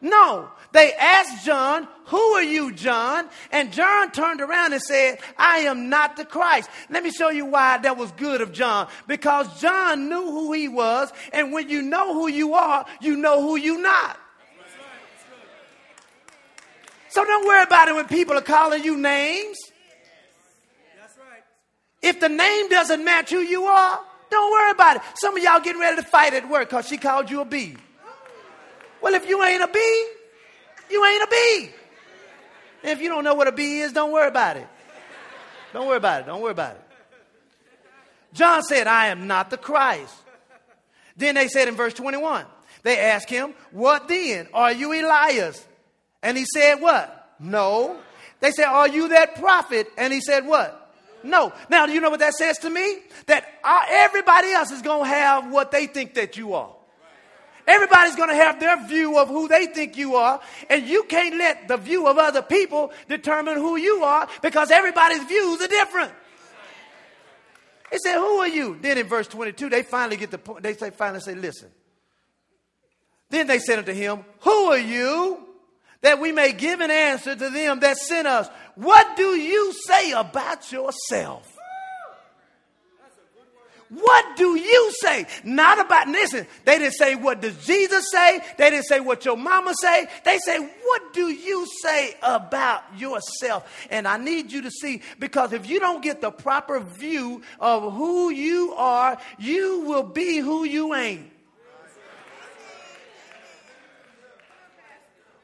No. 0.00 0.48
They 0.72 0.92
asked 0.94 1.44
John, 1.44 1.88
Who 2.06 2.18
are 2.18 2.42
you, 2.42 2.72
John? 2.72 3.28
And 3.50 3.72
John 3.72 4.12
turned 4.12 4.40
around 4.40 4.72
and 4.72 4.80
said, 4.80 5.18
I 5.36 5.60
am 5.60 5.88
not 5.88 6.16
the 6.16 6.24
Christ. 6.24 6.70
Let 6.88 7.02
me 7.02 7.10
show 7.10 7.30
you 7.30 7.44
why 7.46 7.78
that 7.78 7.96
was 7.96 8.12
good 8.12 8.40
of 8.40 8.52
John. 8.52 8.88
Because 9.08 9.60
John 9.60 10.08
knew 10.08 10.30
who 10.30 10.52
he 10.52 10.68
was, 10.68 11.12
and 11.32 11.52
when 11.52 11.68
you 11.68 11.82
know 11.82 12.14
who 12.14 12.28
you 12.28 12.54
are, 12.54 12.86
you 13.00 13.16
know 13.16 13.42
who 13.42 13.56
you're 13.56 13.82
not. 13.82 14.19
So 17.10 17.24
don't 17.24 17.46
worry 17.46 17.64
about 17.64 17.88
it 17.88 17.94
when 17.94 18.06
people 18.06 18.36
are 18.36 18.42
calling 18.42 18.84
you 18.84 18.96
names. 18.96 19.58
If 22.02 22.20
the 22.20 22.28
name 22.28 22.68
doesn't 22.68 23.04
match 23.04 23.30
who 23.30 23.40
you 23.40 23.64
are, 23.64 24.00
don't 24.30 24.52
worry 24.52 24.70
about 24.70 24.96
it. 24.96 25.02
Some 25.16 25.36
of 25.36 25.42
y'all 25.42 25.60
getting 25.60 25.80
ready 25.80 25.96
to 25.96 26.02
fight 26.02 26.34
at 26.34 26.48
work 26.48 26.70
because 26.70 26.86
she 26.86 26.96
called 26.96 27.30
you 27.30 27.40
a 27.40 27.44
B. 27.44 27.76
Well, 29.02 29.14
if 29.14 29.28
you 29.28 29.42
ain't 29.42 29.62
a 29.62 29.68
B, 29.68 29.78
you 30.90 31.04
ain't 31.04 31.22
a 31.22 31.28
B. 31.30 31.70
If 32.84 33.00
you 33.02 33.08
don't 33.08 33.24
know 33.24 33.34
what 33.34 33.48
a 33.48 33.52
B 33.52 33.80
is, 33.80 33.92
don't 33.92 34.12
worry 34.12 34.28
about 34.28 34.56
it. 34.56 34.66
Don't 35.72 35.86
worry 35.86 35.98
about 35.98 36.22
it. 36.22 36.26
Don't 36.26 36.40
worry 36.40 36.52
about 36.52 36.76
it. 36.76 36.82
John 38.32 38.62
said, 38.62 38.86
I 38.86 39.08
am 39.08 39.26
not 39.26 39.50
the 39.50 39.56
Christ. 39.56 40.14
Then 41.16 41.34
they 41.34 41.48
said 41.48 41.68
in 41.68 41.74
verse 41.74 41.92
21, 41.94 42.46
they 42.82 42.98
asked 42.98 43.28
him, 43.28 43.52
What 43.72 44.08
then? 44.08 44.48
Are 44.54 44.72
you 44.72 44.92
Elias? 44.92 45.66
And 46.22 46.36
he 46.36 46.44
said, 46.44 46.76
What? 46.76 47.34
No. 47.38 47.98
They 48.40 48.52
said, 48.52 48.66
Are 48.66 48.88
you 48.88 49.08
that 49.08 49.36
prophet? 49.36 49.88
And 49.96 50.12
he 50.12 50.20
said, 50.20 50.46
What? 50.46 50.76
No. 51.22 51.52
Now, 51.68 51.86
do 51.86 51.92
you 51.92 52.00
know 52.00 52.10
what 52.10 52.20
that 52.20 52.34
says 52.34 52.58
to 52.58 52.70
me? 52.70 52.98
That 53.26 53.46
everybody 53.64 54.52
else 54.52 54.70
is 54.70 54.82
going 54.82 55.04
to 55.04 55.08
have 55.08 55.50
what 55.50 55.70
they 55.70 55.86
think 55.86 56.14
that 56.14 56.36
you 56.36 56.54
are. 56.54 56.74
Everybody's 57.66 58.16
going 58.16 58.30
to 58.30 58.34
have 58.34 58.58
their 58.58 58.84
view 58.86 59.18
of 59.18 59.28
who 59.28 59.46
they 59.46 59.66
think 59.66 59.96
you 59.96 60.16
are, 60.16 60.40
and 60.68 60.86
you 60.86 61.04
can't 61.04 61.36
let 61.36 61.68
the 61.68 61.76
view 61.76 62.08
of 62.08 62.18
other 62.18 62.42
people 62.42 62.90
determine 63.08 63.56
who 63.56 63.76
you 63.76 64.02
are 64.02 64.28
because 64.42 64.70
everybody's 64.70 65.22
views 65.24 65.60
are 65.60 65.68
different. 65.68 66.10
They 67.90 67.98
said, 67.98 68.16
Who 68.16 68.40
are 68.40 68.48
you? 68.48 68.78
Then 68.80 68.98
in 68.98 69.06
verse 69.06 69.28
22, 69.28 69.68
they 69.68 69.82
finally 69.82 70.16
get 70.16 70.30
the 70.30 70.38
point. 70.38 70.62
They 70.62 70.74
say, 70.74 70.90
finally 70.90 71.20
say, 71.20 71.34
Listen. 71.34 71.68
Then 73.28 73.46
they 73.46 73.58
said 73.58 73.78
unto 73.78 73.92
him, 73.92 74.24
Who 74.40 74.50
are 74.50 74.78
you? 74.78 75.38
That 76.02 76.20
we 76.20 76.32
may 76.32 76.52
give 76.52 76.80
an 76.80 76.90
answer 76.90 77.34
to 77.34 77.50
them 77.50 77.80
that 77.80 77.96
sent 77.98 78.26
us. 78.26 78.48
What 78.74 79.16
do 79.16 79.36
you 79.36 79.72
say 79.72 80.12
about 80.12 80.72
yourself? 80.72 81.46
What 83.90 84.36
do 84.36 84.56
you 84.56 84.92
say? 85.00 85.26
Not 85.42 85.80
about, 85.80 86.06
listen, 86.06 86.46
they 86.64 86.78
didn't 86.78 86.94
say, 86.94 87.16
what 87.16 87.40
does 87.40 87.56
Jesus 87.66 88.08
say? 88.12 88.40
They 88.56 88.70
didn't 88.70 88.84
say 88.84 89.00
what 89.00 89.24
your 89.24 89.36
mama 89.36 89.74
say. 89.74 90.06
They 90.24 90.38
say, 90.38 90.58
what 90.58 91.12
do 91.12 91.28
you 91.28 91.66
say 91.82 92.14
about 92.22 92.84
yourself? 92.96 93.68
And 93.90 94.06
I 94.06 94.16
need 94.16 94.52
you 94.52 94.62
to 94.62 94.70
see, 94.70 95.02
because 95.18 95.52
if 95.52 95.68
you 95.68 95.80
don't 95.80 96.04
get 96.04 96.20
the 96.20 96.30
proper 96.30 96.78
view 96.78 97.42
of 97.58 97.92
who 97.92 98.30
you 98.30 98.74
are, 98.76 99.18
you 99.40 99.80
will 99.80 100.04
be 100.04 100.38
who 100.38 100.62
you 100.62 100.94
ain't. 100.94 101.29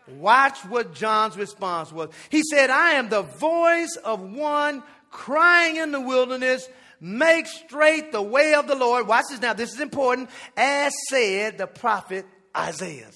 Watch 0.08 0.58
what 0.66 0.94
John's 0.94 1.36
response 1.36 1.92
was. 1.92 2.10
He 2.30 2.42
said, 2.42 2.70
I 2.70 2.92
am 2.92 3.08
the 3.08 3.22
voice 3.22 3.96
of 4.04 4.20
one 4.20 4.82
crying 5.10 5.76
in 5.76 5.92
the 5.92 6.00
wilderness, 6.00 6.68
make 7.00 7.46
straight 7.46 8.12
the 8.12 8.22
way 8.22 8.54
of 8.54 8.66
the 8.66 8.74
Lord. 8.74 9.08
Watch 9.08 9.24
this 9.30 9.40
now, 9.40 9.52
this 9.52 9.72
is 9.72 9.80
important, 9.80 10.30
as 10.56 10.92
said 11.08 11.58
the 11.58 11.66
prophet 11.66 12.26
Isaiah. 12.56 13.10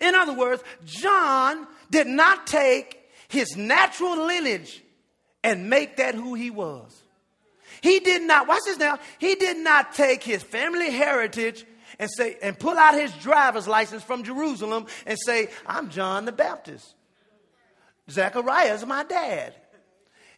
In 0.00 0.14
other 0.14 0.34
words, 0.34 0.62
John 0.84 1.66
did 1.90 2.06
not 2.06 2.46
take 2.46 3.08
his 3.28 3.56
natural 3.56 4.26
lineage 4.26 4.82
and 5.42 5.70
make 5.70 5.96
that 5.96 6.14
who 6.14 6.34
he 6.34 6.50
was. 6.50 7.02
He 7.80 8.00
did 8.00 8.22
not, 8.22 8.48
watch 8.48 8.62
this 8.66 8.78
now, 8.78 8.98
he 9.18 9.34
did 9.34 9.58
not 9.58 9.94
take 9.94 10.22
his 10.22 10.42
family 10.42 10.90
heritage 10.90 11.64
and 11.98 12.10
say 12.10 12.36
and 12.42 12.58
pull 12.58 12.76
out 12.76 12.94
his 12.94 13.12
driver's 13.14 13.66
license 13.68 14.02
from 14.02 14.22
Jerusalem 14.22 14.86
and 15.06 15.18
say, 15.18 15.48
I'm 15.66 15.90
John 15.90 16.24
the 16.24 16.32
Baptist. 16.32 16.94
Zechariah 18.10 18.74
is 18.74 18.86
my 18.86 19.04
dad. 19.04 19.54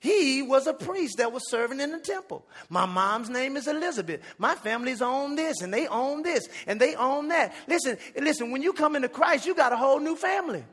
He 0.01 0.41
was 0.41 0.67
a 0.67 0.73
priest 0.73 1.19
that 1.19 1.31
was 1.31 1.49
serving 1.51 1.79
in 1.79 1.93
the 1.93 1.99
temple. 1.99 2.47
My 2.71 2.87
mom's 2.87 3.29
name 3.29 3.59
is 3.59 3.69
Elizabeth. 3.69 4.23
My 4.39 4.55
family's 4.55 5.03
own 5.03 5.37
this 5.37 5.61
and 5.61 5.73
they 5.73 5.87
own 5.87 6.23
this 6.23 6.49
and 6.67 6.81
they 6.81 6.95
own 6.95 7.29
that. 7.29 7.55
Listen, 7.69 7.99
listen, 8.19 8.51
when 8.51 8.63
you 8.63 8.73
come 8.73 8.97
into 8.97 9.11
Christ, 9.11 9.45
you 9.45 9.55
got 9.55 9.75
a 9.75 9.77
whole 9.77 10.01
new 10.01 10.17
family. 10.17 10.65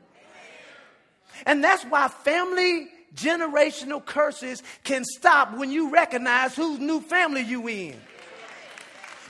And 1.44 1.62
that's 1.62 1.84
why 1.84 2.08
family 2.08 2.88
generational 3.14 4.04
curses 4.04 4.62
can 4.82 5.04
stop 5.04 5.56
when 5.58 5.70
you 5.70 5.90
recognize 5.90 6.56
whose 6.56 6.78
new 6.78 7.00
family 7.00 7.42
you 7.42 7.68
in. 7.68 7.96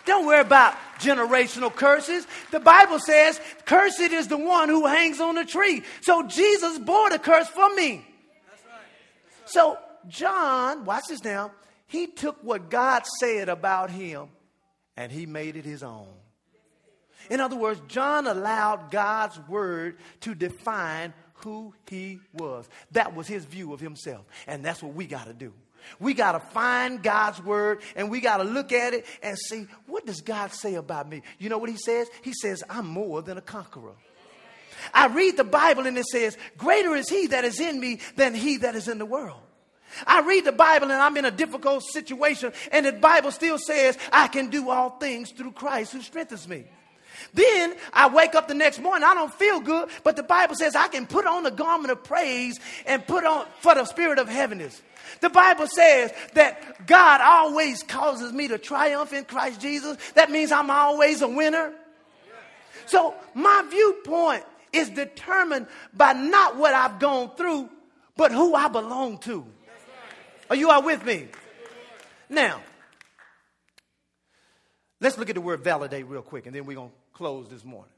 Don't 0.09 0.25
worry 0.25 0.41
about 0.41 0.75
generational 0.99 1.73
curses. 1.73 2.27
The 2.51 2.61
Bible 2.61 2.99
says, 2.99 3.39
cursed 3.67 4.01
is 4.01 4.27
the 4.27 4.39
one 4.39 4.71
who 4.71 4.87
hangs 4.87 5.21
on 5.21 5.35
the 5.35 5.45
tree. 5.45 5.83
So 6.01 6.27
Jesus 6.27 6.79
bore 6.79 7.11
the 7.11 7.19
curse 7.19 7.47
for 7.49 7.69
me. 7.75 8.07
That's 8.49 8.65
right. 8.65 8.81
So 9.45 9.79
John, 10.09 10.87
watch 10.87 11.05
this 11.09 11.23
now, 11.23 11.53
he 11.87 12.07
took 12.07 12.43
what 12.43 12.71
God 12.71 13.03
said 13.21 13.51
about 13.51 13.91
him 13.91 14.29
and 14.97 15.13
he 15.13 15.27
made 15.27 15.57
it 15.57 15.67
his 15.67 15.83
own. 15.83 16.09
In 17.29 17.41
other 17.41 17.57
words, 17.57 17.83
John 17.89 18.27
allowed 18.27 18.91
God's 18.91 19.39
word 19.47 19.99
to 20.23 20.35
define 20.35 21.13
who 21.39 21.75
he 21.89 22.21
was. 22.33 22.69
That 22.93 23.15
was 23.15 23.27
his 23.27 23.45
view 23.45 23.73
of 23.73 23.81
himself. 23.81 24.25
And 24.47 24.65
that's 24.65 24.83
what 24.83 24.95
we 24.95 25.07
got 25.07 25.27
to 25.27 25.33
do. 25.33 25.53
We 26.01 26.15
got 26.15 26.33
to 26.33 26.41
find 26.41 27.03
God's 27.03 27.43
word 27.43 27.81
and 27.97 28.11
we 28.11 28.21
got 28.21 28.39
to 28.39 28.45
look 28.45 28.73
at 28.73 28.95
it 28.95 29.07
and 29.23 29.39
see 29.39 29.67
what 29.87 30.05
does 30.05 30.21
God 30.21 30.53
say 30.53 30.75
about 30.75 31.09
me? 31.09 31.23
You 31.39 31.49
know 31.49 31.59
what 31.59 31.71
he 31.71 31.77
says? 31.77 32.09
He 32.23 32.33
says, 32.33 32.63
I'm 32.69 32.87
more 32.87 33.23
than 33.23 33.39
a 33.39 33.43
conqueror. 33.43 33.95
I 34.93 35.07
read 35.07 35.37
the 35.37 35.45
Bible 35.45 35.87
and 35.87 35.97
it 35.97 36.07
says, 36.07 36.37
Greater 36.57 36.95
is 36.95 37.09
he 37.09 37.29
that 37.29 37.45
is 37.45 37.61
in 37.61 37.81
me 37.81 38.01
than 38.17 38.35
he 38.35 38.59
that 38.59 38.75
is 38.75 38.89
in 38.89 38.99
the 38.99 39.07
world. 39.07 39.41
I 40.07 40.21
read 40.21 40.45
the 40.45 40.53
Bible 40.53 40.91
and 40.91 41.01
I'm 41.01 41.17
in 41.17 41.25
a 41.25 41.31
difficult 41.31 41.83
situation, 41.83 42.53
and 42.71 42.85
the 42.85 42.93
Bible 42.93 43.31
still 43.33 43.59
says, 43.59 43.97
I 44.13 44.29
can 44.29 44.51
do 44.51 44.71
all 44.71 44.91
things 44.91 45.31
through 45.31 45.53
Christ 45.53 45.93
who 45.93 46.03
strengthens 46.03 46.47
me. 46.47 46.67
Then 47.35 47.75
I 47.93 48.09
wake 48.09 48.35
up 48.35 48.49
the 48.49 48.55
next 48.55 48.79
morning, 48.81 49.05
I 49.05 49.15
don't 49.15 49.33
feel 49.33 49.61
good, 49.61 49.89
but 50.05 50.17
the 50.17 50.23
Bible 50.23 50.55
says 50.55 50.77
I 50.77 50.89
can 50.89 51.07
put 51.07 51.27
on 51.27 51.43
the 51.43 51.51
garment 51.51 51.91
of 51.91 52.05
praise 52.05 52.59
and 52.87 53.07
put 53.07 53.25
on 53.25 53.47
for 53.61 53.75
the 53.75 53.85
spirit 53.85 54.19
of 54.19 54.29
heaviness. 54.29 54.81
The 55.21 55.31
Bible 55.31 55.67
says 55.67 56.13
that 56.35 56.87
God 56.87 57.21
always 57.21 57.83
causes 57.83 58.33
me 58.33 58.49
to 58.49 58.59
triumph 58.59 59.13
in 59.13 59.25
Christ 59.25 59.61
Jesus. 59.61 59.97
That 60.15 60.31
means 60.31 60.53
I'm 60.53 60.71
always 60.71 61.23
a 61.23 61.29
winner. 61.29 61.73
So 62.87 63.15
my 63.35 63.65
viewpoint 63.71 64.45
is 64.73 64.91
determined 64.91 65.67
by 65.95 66.13
not 66.13 66.57
what 66.57 66.75
I've 66.75 66.99
gone 66.99 67.31
through, 67.37 67.69
but 68.17 68.33
who 68.33 68.55
I 68.55 68.69
belong 68.69 69.19
to. 69.19 69.45
Are 70.51 70.57
you 70.57 70.71
all 70.71 70.83
with 70.83 71.05
me? 71.05 71.29
Now, 72.29 72.61
let's 75.01 75.19
look 75.19 75.29
at 75.29 75.35
the 75.35 75.41
word 75.41 75.61
validate 75.61 76.07
real 76.07 76.23
quick, 76.23 76.47
and 76.47 76.55
then 76.55 76.65
we're 76.65 76.77
going 76.77 76.91
to 76.91 76.95
close 77.19 77.49
this 77.49 77.65
morning. 77.65 77.91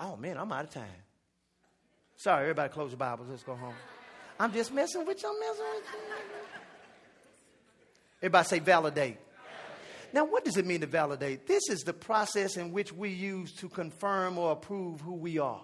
Oh, 0.00 0.16
man, 0.16 0.38
I'm 0.38 0.50
out 0.50 0.64
of 0.64 0.70
time. 0.70 0.88
Sorry, 2.16 2.40
everybody 2.40 2.72
close 2.72 2.90
your 2.90 2.96
Bibles. 2.96 3.28
Let's 3.28 3.42
go 3.42 3.54
home. 3.54 3.74
I'm 4.40 4.50
just 4.50 4.72
messing 4.72 5.04
with 5.04 5.22
you. 5.22 5.28
I'm 5.28 5.38
messing 5.38 5.64
with 5.74 5.84
you. 5.92 6.00
Everybody 8.22 8.48
say 8.48 8.58
validate. 8.60 9.18
Now, 10.14 10.24
what 10.24 10.42
does 10.46 10.56
it 10.56 10.64
mean 10.64 10.80
to 10.80 10.86
validate? 10.86 11.46
This 11.46 11.68
is 11.68 11.80
the 11.80 11.92
process 11.92 12.56
in 12.56 12.72
which 12.72 12.94
we 12.94 13.10
use 13.10 13.52
to 13.56 13.68
confirm 13.68 14.38
or 14.38 14.52
approve 14.52 15.02
who 15.02 15.16
we 15.16 15.38
are. 15.38 15.60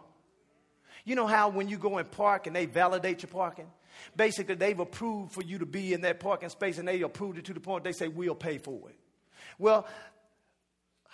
You 1.06 1.14
know 1.14 1.26
how 1.26 1.48
when 1.48 1.68
you 1.68 1.78
go 1.78 1.96
and 1.96 2.10
park 2.10 2.46
and 2.46 2.54
they 2.54 2.66
validate 2.66 3.22
your 3.22 3.30
parking? 3.30 3.70
Basically, 4.14 4.54
they've 4.54 4.78
approved 4.78 5.32
for 5.32 5.42
you 5.42 5.60
to 5.60 5.66
be 5.66 5.94
in 5.94 6.02
that 6.02 6.20
parking 6.20 6.50
space 6.50 6.76
and 6.76 6.86
they 6.86 7.00
approved 7.00 7.38
it 7.38 7.46
to 7.46 7.54
the 7.54 7.60
point 7.60 7.84
they 7.84 7.92
say, 7.92 8.08
we'll 8.08 8.34
pay 8.34 8.58
for 8.58 8.90
it. 8.90 8.96
Well, 9.58 9.86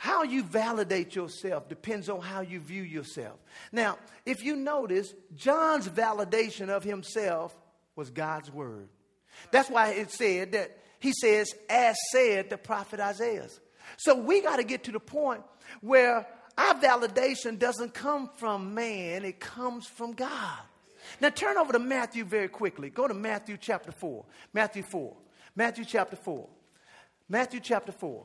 how 0.01 0.23
you 0.23 0.45
validate 0.45 1.17
yourself 1.17 1.69
depends 1.69 2.09
on 2.09 2.21
how 2.21 2.41
you 2.41 2.61
view 2.61 2.85
yourself. 2.85 3.37
Now, 3.73 3.99
if 4.25 4.45
you 4.45 4.55
notice, 4.55 5.13
John's 5.35 5.89
validation 5.89 6.69
of 6.69 6.85
himself 6.85 7.57
was 7.97 8.09
God's 8.11 8.49
word. 8.49 8.91
That's 9.51 9.69
why 9.69 9.89
it 9.89 10.13
said 10.13 10.53
that 10.53 10.79
he 11.01 11.13
says, 11.21 11.53
as 11.69 11.97
said 12.13 12.49
the 12.49 12.57
prophet 12.57 13.01
Isaiah. 13.01 13.49
So 13.97 14.15
we 14.15 14.41
got 14.41 14.59
to 14.59 14.63
get 14.63 14.85
to 14.85 14.93
the 14.93 15.01
point 15.01 15.43
where 15.81 16.29
our 16.57 16.75
validation 16.75 17.59
doesn't 17.59 17.93
come 17.93 18.31
from 18.37 18.75
man, 18.75 19.25
it 19.25 19.41
comes 19.41 19.89
from 19.89 20.13
God. 20.13 20.61
Now 21.21 21.31
turn 21.31 21.57
over 21.57 21.73
to 21.73 21.81
Matthew 21.81 22.23
very 22.25 22.49
quickly. 22.49 22.89
Go 22.89 23.09
to 23.09 23.15
Matthew 23.15 23.57
chapter 23.61 23.91
4. 23.91 24.25
Matthew 24.53 24.85
4. 24.85 25.17
Matthew 25.57 25.85
chapter 25.85 26.15
4. 26.15 26.49
Matthew 27.29 27.59
chapter 27.59 27.91
4. 27.91 28.25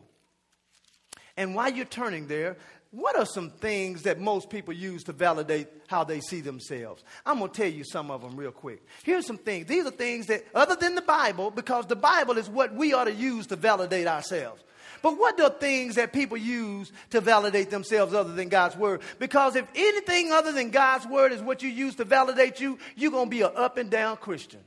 And 1.38 1.56
while 1.56 1.72
you're 1.72 1.86
turning 1.86 2.28
there, 2.28 2.58
what 2.91 3.17
are 3.17 3.26
some 3.26 3.50
things 3.50 4.04
that 4.04 4.19
most 4.19 4.52
people 4.52 4.72
use 4.72 5.04
to 5.06 5.13
validate 5.13 5.67
how 5.88 6.04
they 6.04 6.19
see 6.19 6.41
themselves? 6.41 7.04
I'm 7.26 7.39
going 7.39 7.50
to 7.50 7.58
tell 7.58 7.72
you 7.72 7.84
some 7.84 8.12
of 8.12 8.22
them 8.22 8.36
real 8.36 8.52
quick. 8.52 8.86
Here's 9.02 9.26
some 9.26 9.39
things. 9.39 9.65
These 9.65 9.88
are 9.88 9.91
things 9.91 10.28
that, 10.28 10.46
other 10.54 10.76
than 10.76 10.93
the 10.93 11.02
Bible, 11.02 11.50
because 11.50 11.88
the 11.88 11.96
Bible 11.96 12.38
is 12.38 12.48
what 12.48 12.76
we 12.76 12.93
ought 12.93 13.06
to 13.06 13.13
use 13.13 13.48
to 13.48 13.56
validate 13.56 14.06
ourselves. 14.06 14.63
But 15.02 15.17
what 15.17 15.41
are 15.41 15.50
things 15.50 15.96
that 15.96 16.13
people 16.13 16.38
use 16.38 16.91
to 17.10 17.19
validate 17.19 17.72
themselves 17.72 18.13
other 18.13 18.34
than 18.34 18.48
God's 18.48 18.78
word? 18.78 19.02
Because 19.17 19.56
if 19.56 19.67
anything 19.74 20.32
other 20.32 20.52
than 20.52 20.69
God's 20.69 21.08
word 21.08 21.32
is 21.32 21.41
what 21.41 21.63
you 21.63 21.69
use 21.69 21.96
to 21.96 22.06
validate 22.06 22.62
you, 22.62 22.78
you're 22.96 23.12
going 23.12 23.26
to 23.26 23.32
be 23.32 23.41
an 23.41 23.52
up 23.56 23.78
and 23.78 23.89
down 23.89 24.17
Christian. 24.17 24.62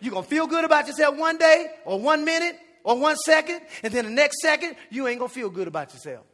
You're 0.00 0.12
going 0.12 0.24
to 0.24 0.30
feel 0.30 0.46
good 0.46 0.64
about 0.64 0.86
yourself 0.86 1.16
one 1.16 1.36
day 1.36 1.66
or 1.84 2.00
one 2.00 2.24
minute 2.24 2.58
or 2.84 2.98
one 2.98 3.16
second, 3.16 3.60
and 3.82 3.92
then 3.92 4.04
the 4.04 4.10
next 4.10 4.40
second, 4.40 4.76
you 4.90 5.06
ain't 5.06 5.20
to 5.20 5.28
feel 5.28 5.50
good 5.50 5.68
about 5.68 5.92
yourself. 5.92 6.24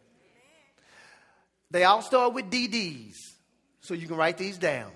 They 1.70 1.84
all 1.84 2.02
start 2.02 2.32
with 2.34 2.50
DDs, 2.50 3.14
so 3.80 3.94
you 3.94 4.06
can 4.06 4.16
write 4.16 4.38
these 4.38 4.58
down. 4.58 4.92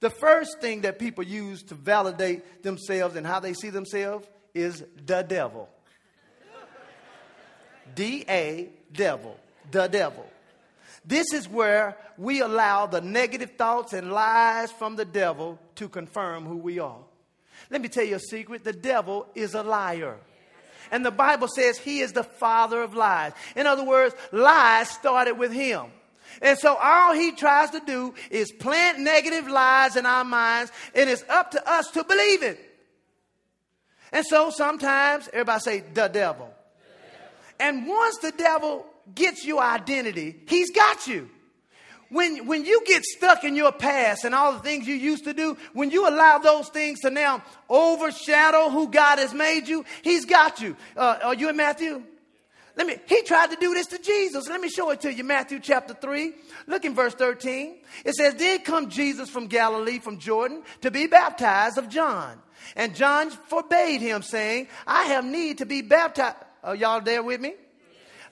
The 0.00 0.10
first 0.10 0.60
thing 0.60 0.82
that 0.82 0.98
people 0.98 1.24
use 1.24 1.62
to 1.64 1.74
validate 1.74 2.62
themselves 2.62 3.16
and 3.16 3.26
how 3.26 3.40
they 3.40 3.54
see 3.54 3.70
themselves 3.70 4.28
is 4.54 4.84
the 5.06 5.22
devil. 5.22 5.68
D 7.94 8.24
A, 8.28 8.68
devil, 8.92 9.38
the 9.70 9.86
devil. 9.88 10.26
This 11.04 11.32
is 11.32 11.48
where 11.48 11.96
we 12.16 12.40
allow 12.40 12.86
the 12.86 13.00
negative 13.00 13.52
thoughts 13.58 13.92
and 13.92 14.10
lies 14.12 14.72
from 14.72 14.96
the 14.96 15.04
devil 15.04 15.58
to 15.76 15.88
confirm 15.88 16.44
who 16.44 16.56
we 16.56 16.78
are. 16.78 17.00
Let 17.70 17.80
me 17.80 17.88
tell 17.88 18.04
you 18.04 18.16
a 18.16 18.20
secret 18.20 18.64
the 18.64 18.72
devil 18.72 19.26
is 19.34 19.54
a 19.54 19.62
liar. 19.62 20.16
And 20.90 21.04
the 21.04 21.10
Bible 21.10 21.48
says 21.48 21.78
he 21.78 22.00
is 22.00 22.12
the 22.12 22.24
father 22.24 22.82
of 22.82 22.94
lies. 22.94 23.32
In 23.56 23.66
other 23.66 23.84
words, 23.84 24.14
lies 24.32 24.88
started 24.88 25.34
with 25.34 25.52
him. 25.52 25.86
And 26.42 26.58
so 26.58 26.76
all 26.76 27.12
he 27.12 27.32
tries 27.32 27.70
to 27.70 27.80
do 27.80 28.14
is 28.30 28.50
plant 28.52 28.98
negative 28.98 29.48
lies 29.48 29.96
in 29.96 30.06
our 30.06 30.24
minds, 30.24 30.72
and 30.94 31.08
it's 31.08 31.24
up 31.28 31.52
to 31.52 31.70
us 31.70 31.90
to 31.92 32.04
believe 32.04 32.42
it. 32.42 32.58
And 34.12 34.24
so 34.26 34.50
sometimes 34.50 35.28
everybody 35.32 35.60
say 35.60 35.80
the 35.80 36.08
devil. 36.08 36.52
And 37.58 37.86
once 37.86 38.18
the 38.18 38.32
devil 38.32 38.86
gets 39.14 39.44
your 39.44 39.62
identity, 39.62 40.40
he's 40.48 40.70
got 40.70 41.06
you. 41.06 41.30
When, 42.14 42.46
when 42.46 42.64
you 42.64 42.80
get 42.86 43.02
stuck 43.02 43.42
in 43.42 43.56
your 43.56 43.72
past 43.72 44.24
and 44.24 44.36
all 44.36 44.52
the 44.52 44.60
things 44.60 44.86
you 44.86 44.94
used 44.94 45.24
to 45.24 45.34
do, 45.34 45.56
when 45.72 45.90
you 45.90 46.08
allow 46.08 46.38
those 46.38 46.68
things 46.68 47.00
to 47.00 47.10
now 47.10 47.42
overshadow 47.68 48.70
who 48.70 48.88
God 48.88 49.18
has 49.18 49.34
made 49.34 49.66
you, 49.66 49.84
he's 50.02 50.24
got 50.24 50.60
you. 50.60 50.76
Uh, 50.96 51.18
are 51.24 51.34
you 51.34 51.48
in 51.48 51.56
Matthew? 51.56 52.04
Let 52.76 52.86
me, 52.86 52.98
he 53.06 53.22
tried 53.22 53.50
to 53.50 53.56
do 53.56 53.74
this 53.74 53.88
to 53.88 53.98
Jesus. 53.98 54.48
Let 54.48 54.60
me 54.60 54.68
show 54.68 54.90
it 54.90 55.00
to 55.00 55.12
you. 55.12 55.24
Matthew 55.24 55.58
chapter 55.58 55.92
3. 55.92 56.32
Look 56.68 56.84
in 56.84 56.94
verse 56.94 57.14
13. 57.14 57.78
It 58.04 58.14
says, 58.14 58.36
Then 58.36 58.60
come 58.60 58.90
Jesus 58.90 59.28
from 59.28 59.48
Galilee, 59.48 59.98
from 59.98 60.20
Jordan, 60.20 60.62
to 60.82 60.92
be 60.92 61.08
baptized 61.08 61.78
of 61.78 61.88
John. 61.88 62.40
And 62.76 62.94
John 62.94 63.30
forbade 63.30 64.00
him, 64.00 64.22
saying, 64.22 64.68
I 64.86 65.06
have 65.06 65.24
need 65.24 65.58
to 65.58 65.66
be 65.66 65.82
baptized. 65.82 66.36
Are 66.62 66.76
y'all 66.76 67.00
there 67.00 67.24
with 67.24 67.40
me? 67.40 67.54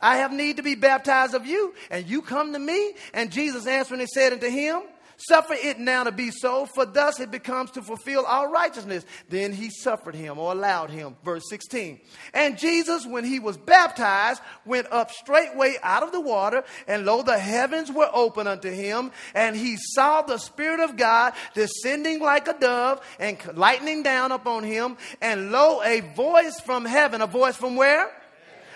I 0.02 0.16
have 0.16 0.32
need 0.32 0.58
to 0.58 0.62
be 0.62 0.74
baptized 0.74 1.34
of 1.34 1.46
you, 1.46 1.72
and 1.90 2.06
you 2.06 2.20
come 2.20 2.52
to 2.52 2.58
me. 2.58 2.92
And 3.14 3.32
Jesus 3.32 3.66
answering 3.66 4.00
and 4.00 4.10
said 4.10 4.32
unto 4.32 4.48
him, 4.48 4.82
Suffer 5.28 5.54
it 5.54 5.78
now 5.78 6.02
to 6.02 6.10
be 6.10 6.30
so, 6.32 6.66
for 6.66 6.84
thus 6.84 7.20
it 7.20 7.30
becomes 7.30 7.70
to 7.72 7.82
fulfill 7.82 8.24
all 8.24 8.50
righteousness. 8.50 9.04
Then 9.28 9.52
he 9.52 9.70
suffered 9.70 10.16
him 10.16 10.38
or 10.38 10.50
allowed 10.50 10.90
him. 10.90 11.16
Verse 11.24 11.44
16. 11.48 12.00
And 12.34 12.58
Jesus, 12.58 13.06
when 13.06 13.24
he 13.24 13.38
was 13.38 13.56
baptized, 13.56 14.42
went 14.64 14.90
up 14.90 15.12
straightway 15.12 15.76
out 15.82 16.02
of 16.02 16.10
the 16.10 16.20
water, 16.20 16.64
and 16.88 17.04
lo, 17.04 17.22
the 17.22 17.38
heavens 17.38 17.92
were 17.92 18.10
open 18.12 18.48
unto 18.48 18.70
him, 18.70 19.12
and 19.32 19.54
he 19.54 19.76
saw 19.76 20.22
the 20.22 20.38
Spirit 20.38 20.80
of 20.80 20.96
God 20.96 21.34
descending 21.54 22.20
like 22.20 22.48
a 22.48 22.58
dove 22.58 23.00
and 23.20 23.38
lightning 23.54 24.02
down 24.02 24.32
upon 24.32 24.64
him. 24.64 24.96
And 25.20 25.52
lo, 25.52 25.82
a 25.84 26.00
voice 26.16 26.60
from 26.60 26.84
heaven. 26.84 27.20
A 27.20 27.28
voice 27.28 27.56
from 27.56 27.76
where? 27.76 28.10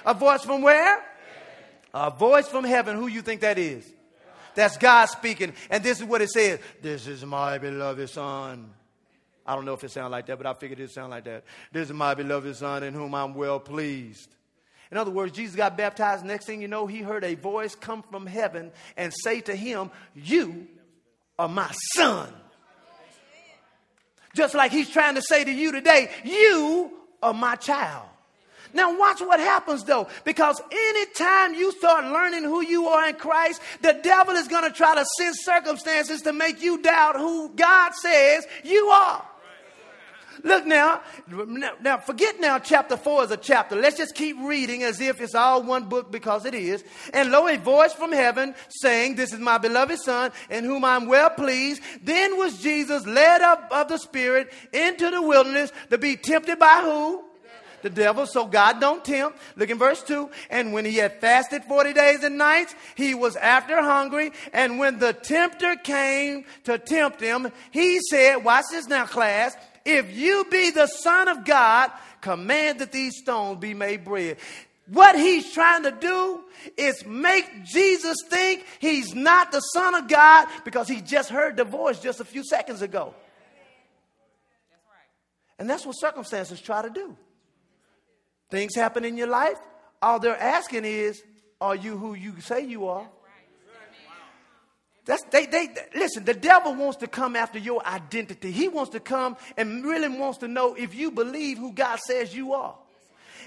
A 0.04 0.14
voice 0.14 0.44
from 0.44 0.62
where? 0.62 1.02
A 1.98 2.10
voice 2.10 2.46
from 2.46 2.64
heaven. 2.64 2.94
Who 2.94 3.06
you 3.06 3.22
think 3.22 3.40
that 3.40 3.56
is? 3.56 3.90
That's 4.54 4.76
God 4.76 5.06
speaking. 5.06 5.54
And 5.70 5.82
this 5.82 5.98
is 5.98 6.04
what 6.04 6.20
it 6.20 6.28
says 6.28 6.60
This 6.82 7.06
is 7.06 7.24
my 7.24 7.56
beloved 7.56 8.10
Son. 8.10 8.70
I 9.46 9.54
don't 9.54 9.64
know 9.64 9.72
if 9.72 9.82
it 9.82 9.90
sounds 9.90 10.10
like 10.10 10.26
that, 10.26 10.36
but 10.36 10.46
I 10.46 10.52
figured 10.52 10.78
it 10.78 10.90
sound 10.90 11.10
like 11.10 11.24
that. 11.24 11.44
This 11.72 11.88
is 11.88 11.94
my 11.94 12.12
beloved 12.12 12.54
Son 12.54 12.82
in 12.82 12.92
whom 12.92 13.14
I'm 13.14 13.32
well 13.32 13.58
pleased. 13.58 14.28
In 14.90 14.98
other 14.98 15.10
words, 15.10 15.32
Jesus 15.32 15.56
got 15.56 15.78
baptized. 15.78 16.22
Next 16.22 16.44
thing 16.44 16.60
you 16.60 16.68
know, 16.68 16.86
he 16.86 17.00
heard 17.00 17.24
a 17.24 17.34
voice 17.34 17.74
come 17.74 18.02
from 18.02 18.26
heaven 18.26 18.72
and 18.98 19.10
say 19.24 19.40
to 19.40 19.56
him, 19.56 19.90
You 20.14 20.66
are 21.38 21.48
my 21.48 21.72
son. 21.94 22.30
Just 24.34 24.54
like 24.54 24.70
he's 24.70 24.90
trying 24.90 25.14
to 25.14 25.22
say 25.22 25.44
to 25.44 25.50
you 25.50 25.72
today, 25.72 26.10
You 26.24 26.92
are 27.22 27.32
my 27.32 27.56
child. 27.56 28.06
Now, 28.72 28.98
watch 28.98 29.20
what 29.20 29.40
happens 29.40 29.84
though, 29.84 30.08
because 30.24 30.60
anytime 30.70 31.54
you 31.54 31.72
start 31.72 32.04
learning 32.06 32.44
who 32.44 32.62
you 32.62 32.88
are 32.88 33.08
in 33.08 33.16
Christ, 33.16 33.60
the 33.82 33.98
devil 34.02 34.34
is 34.34 34.48
going 34.48 34.64
to 34.64 34.76
try 34.76 34.94
to 34.94 35.04
send 35.18 35.36
circumstances 35.36 36.22
to 36.22 36.32
make 36.32 36.62
you 36.62 36.80
doubt 36.82 37.16
who 37.16 37.50
God 37.50 37.92
says 37.94 38.46
you 38.64 38.86
are. 38.86 39.24
Look 40.46 40.64
now, 40.64 41.00
now 41.80 41.98
forget 41.98 42.40
now 42.40 42.60
chapter 42.60 42.96
4 42.96 43.24
is 43.24 43.30
a 43.32 43.36
chapter. 43.36 43.74
Let's 43.74 43.96
just 43.96 44.14
keep 44.14 44.36
reading 44.40 44.84
as 44.84 45.00
if 45.00 45.20
it's 45.20 45.34
all 45.34 45.62
one 45.62 45.88
book 45.88 46.12
because 46.12 46.44
it 46.44 46.54
is. 46.54 46.84
And 47.12 47.32
lo, 47.32 47.48
a 47.48 47.56
voice 47.56 47.92
from 47.92 48.12
heaven 48.12 48.54
saying, 48.68 49.16
This 49.16 49.32
is 49.32 49.40
my 49.40 49.58
beloved 49.58 49.98
Son 49.98 50.30
in 50.48 50.64
whom 50.64 50.84
I'm 50.84 51.06
well 51.06 51.30
pleased. 51.30 51.82
Then 52.02 52.38
was 52.38 52.62
Jesus 52.62 53.06
led 53.06 53.40
up 53.40 53.68
of 53.72 53.88
the 53.88 53.98
Spirit 53.98 54.52
into 54.72 55.10
the 55.10 55.20
wilderness 55.20 55.72
to 55.90 55.98
be 55.98 56.16
tempted 56.16 56.58
by 56.58 56.80
who? 56.82 57.24
The 57.86 57.94
devil, 57.94 58.26
so 58.26 58.46
God 58.46 58.80
don't 58.80 59.04
tempt. 59.04 59.38
Look 59.54 59.70
in 59.70 59.78
verse 59.78 60.02
2. 60.02 60.28
And 60.50 60.72
when 60.72 60.84
he 60.84 60.96
had 60.96 61.20
fasted 61.20 61.62
40 61.64 61.92
days 61.92 62.24
and 62.24 62.36
nights, 62.36 62.74
he 62.96 63.14
was 63.14 63.36
after 63.36 63.80
hungry. 63.80 64.32
And 64.52 64.78
when 64.78 64.98
the 64.98 65.12
tempter 65.12 65.76
came 65.76 66.44
to 66.64 66.78
tempt 66.78 67.20
him, 67.20 67.52
he 67.70 68.00
said, 68.10 68.38
watch 68.38 68.64
this 68.70 68.88
now, 68.88 69.06
class, 69.06 69.56
if 69.84 70.16
you 70.16 70.44
be 70.50 70.70
the 70.70 70.88
Son 70.88 71.28
of 71.28 71.44
God, 71.44 71.92
command 72.20 72.80
that 72.80 72.90
these 72.90 73.18
stones 73.18 73.60
be 73.60 73.72
made 73.72 74.04
bread. 74.04 74.38
What 74.88 75.16
he's 75.16 75.52
trying 75.52 75.84
to 75.84 75.92
do 75.92 76.40
is 76.76 77.04
make 77.06 77.64
Jesus 77.64 78.16
think 78.28 78.64
he's 78.80 79.14
not 79.14 79.52
the 79.52 79.60
Son 79.60 79.94
of 79.94 80.08
God 80.08 80.48
because 80.64 80.88
he 80.88 81.00
just 81.00 81.28
heard 81.28 81.56
the 81.56 81.64
voice 81.64 82.00
just 82.00 82.18
a 82.20 82.24
few 82.24 82.44
seconds 82.44 82.82
ago. 82.82 83.14
And 85.58 85.70
that's 85.70 85.86
what 85.86 85.94
circumstances 85.94 86.60
try 86.60 86.82
to 86.82 86.90
do. 86.90 87.16
Things 88.50 88.74
happen 88.74 89.04
in 89.04 89.16
your 89.16 89.26
life. 89.26 89.58
All 90.00 90.18
they're 90.18 90.40
asking 90.40 90.84
is, 90.84 91.22
are 91.60 91.74
you 91.74 91.96
who 91.96 92.14
you 92.14 92.40
say 92.40 92.64
you 92.64 92.86
are? 92.88 93.08
That's 95.06 95.22
they, 95.30 95.46
they 95.46 95.68
listen, 95.94 96.24
the 96.24 96.34
devil 96.34 96.74
wants 96.74 96.98
to 96.98 97.06
come 97.06 97.36
after 97.36 97.60
your 97.60 97.84
identity. 97.86 98.50
He 98.50 98.66
wants 98.66 98.90
to 98.90 99.00
come 99.00 99.36
and 99.56 99.84
really 99.84 100.08
wants 100.08 100.38
to 100.38 100.48
know 100.48 100.74
if 100.74 100.94
you 100.94 101.12
believe 101.12 101.58
who 101.58 101.72
God 101.72 102.00
says 102.00 102.34
you 102.34 102.54
are. 102.54 102.74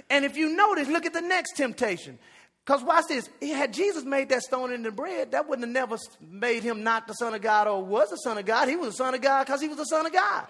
And 0.09 0.23
if 0.23 0.37
you 0.37 0.55
notice, 0.55 0.87
look 0.87 1.05
at 1.05 1.13
the 1.13 1.21
next 1.21 1.57
temptation. 1.57 2.17
Because 2.65 2.81
watch 2.83 3.07
this, 3.07 3.29
had 3.41 3.73
Jesus 3.73 4.05
made 4.05 4.29
that 4.29 4.43
stone 4.43 4.71
into 4.71 4.91
bread, 4.91 5.31
that 5.31 5.49
wouldn't 5.49 5.65
have 5.65 5.89
never 5.89 5.97
made 6.21 6.63
him 6.63 6.83
not 6.83 7.07
the 7.07 7.13
Son 7.13 7.33
of 7.33 7.41
God 7.41 7.67
or 7.67 7.83
was 7.83 8.09
the 8.09 8.17
Son 8.17 8.37
of 8.37 8.45
God. 8.45 8.69
He 8.69 8.75
was 8.75 8.89
the 8.89 9.03
Son 9.03 9.13
of 9.13 9.21
God 9.21 9.45
because 9.45 9.59
he 9.59 9.67
was 9.67 9.77
the 9.77 9.85
Son 9.85 10.05
of 10.05 10.13
God. 10.13 10.47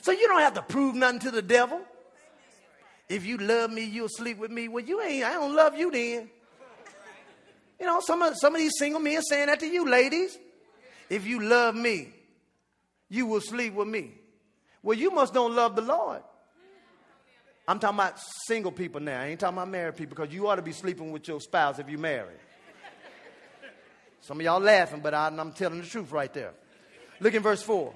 So 0.00 0.12
you 0.12 0.26
don't 0.28 0.40
have 0.40 0.54
to 0.54 0.62
prove 0.62 0.94
nothing 0.94 1.20
to 1.20 1.30
the 1.30 1.42
devil. 1.42 1.80
If 3.12 3.26
you 3.26 3.36
love 3.36 3.70
me, 3.70 3.84
you'll 3.84 4.08
sleep 4.08 4.38
with 4.38 4.50
me. 4.50 4.68
Well, 4.68 4.82
you 4.82 5.02
ain't, 5.02 5.22
I 5.22 5.34
don't 5.34 5.54
love 5.54 5.76
you 5.76 5.90
then. 5.90 6.30
You 7.78 7.84
know, 7.84 8.00
some 8.00 8.22
of, 8.22 8.38
some 8.38 8.54
of 8.54 8.58
these 8.58 8.72
single 8.78 9.00
men 9.00 9.20
saying 9.20 9.48
that 9.48 9.60
to 9.60 9.66
you, 9.66 9.86
ladies. 9.86 10.38
if 11.10 11.26
you 11.26 11.42
love 11.42 11.74
me, 11.74 12.08
you 13.10 13.26
will 13.26 13.42
sleep 13.42 13.74
with 13.74 13.86
me. 13.86 14.14
Well, 14.82 14.96
you 14.96 15.10
must 15.10 15.34
don't 15.34 15.54
love 15.54 15.76
the 15.76 15.82
Lord. 15.82 16.22
I'm 17.68 17.78
talking 17.78 17.98
about 17.98 18.18
single 18.46 18.72
people 18.72 19.02
now. 19.02 19.20
I 19.20 19.26
ain't 19.26 19.40
talking 19.40 19.58
about 19.58 19.68
married 19.68 19.96
people 19.96 20.16
because 20.16 20.32
you 20.32 20.48
ought 20.48 20.56
to 20.56 20.62
be 20.62 20.72
sleeping 20.72 21.12
with 21.12 21.28
your 21.28 21.38
spouse 21.38 21.78
if 21.78 21.90
you're 21.90 22.00
married. 22.00 22.40
Some 24.22 24.40
of 24.40 24.42
y'all 24.42 24.58
laughing, 24.58 25.00
but 25.00 25.12
I, 25.12 25.26
I'm 25.26 25.52
telling 25.52 25.82
the 25.82 25.86
truth 25.86 26.12
right 26.12 26.32
there. 26.32 26.54
Look 27.20 27.34
in 27.34 27.42
verse 27.42 27.62
4. 27.62 27.92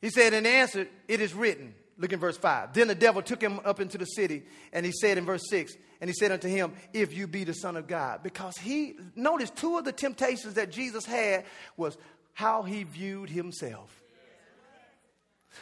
He 0.00 0.08
said, 0.08 0.32
in 0.32 0.46
answer, 0.46 0.88
it 1.06 1.20
is 1.20 1.34
written. 1.34 1.74
Look 1.98 2.12
in 2.12 2.20
verse 2.20 2.36
5. 2.36 2.74
Then 2.74 2.88
the 2.88 2.94
devil 2.94 3.22
took 3.22 3.40
him 3.40 3.60
up 3.64 3.80
into 3.80 3.96
the 3.96 4.04
city, 4.04 4.42
and 4.72 4.84
he 4.84 4.92
said 4.92 5.16
in 5.16 5.24
verse 5.24 5.44
6, 5.48 5.74
and 6.00 6.10
he 6.10 6.14
said 6.14 6.30
unto 6.30 6.48
him, 6.48 6.74
If 6.92 7.14
you 7.14 7.26
be 7.26 7.44
the 7.44 7.54
Son 7.54 7.76
of 7.76 7.86
God. 7.86 8.22
Because 8.22 8.56
he, 8.58 8.96
notice 9.14 9.50
two 9.50 9.78
of 9.78 9.84
the 9.84 9.92
temptations 9.92 10.54
that 10.54 10.70
Jesus 10.70 11.06
had 11.06 11.44
was 11.76 11.96
how 12.34 12.62
he 12.62 12.82
viewed 12.82 13.30
himself. 13.30 13.90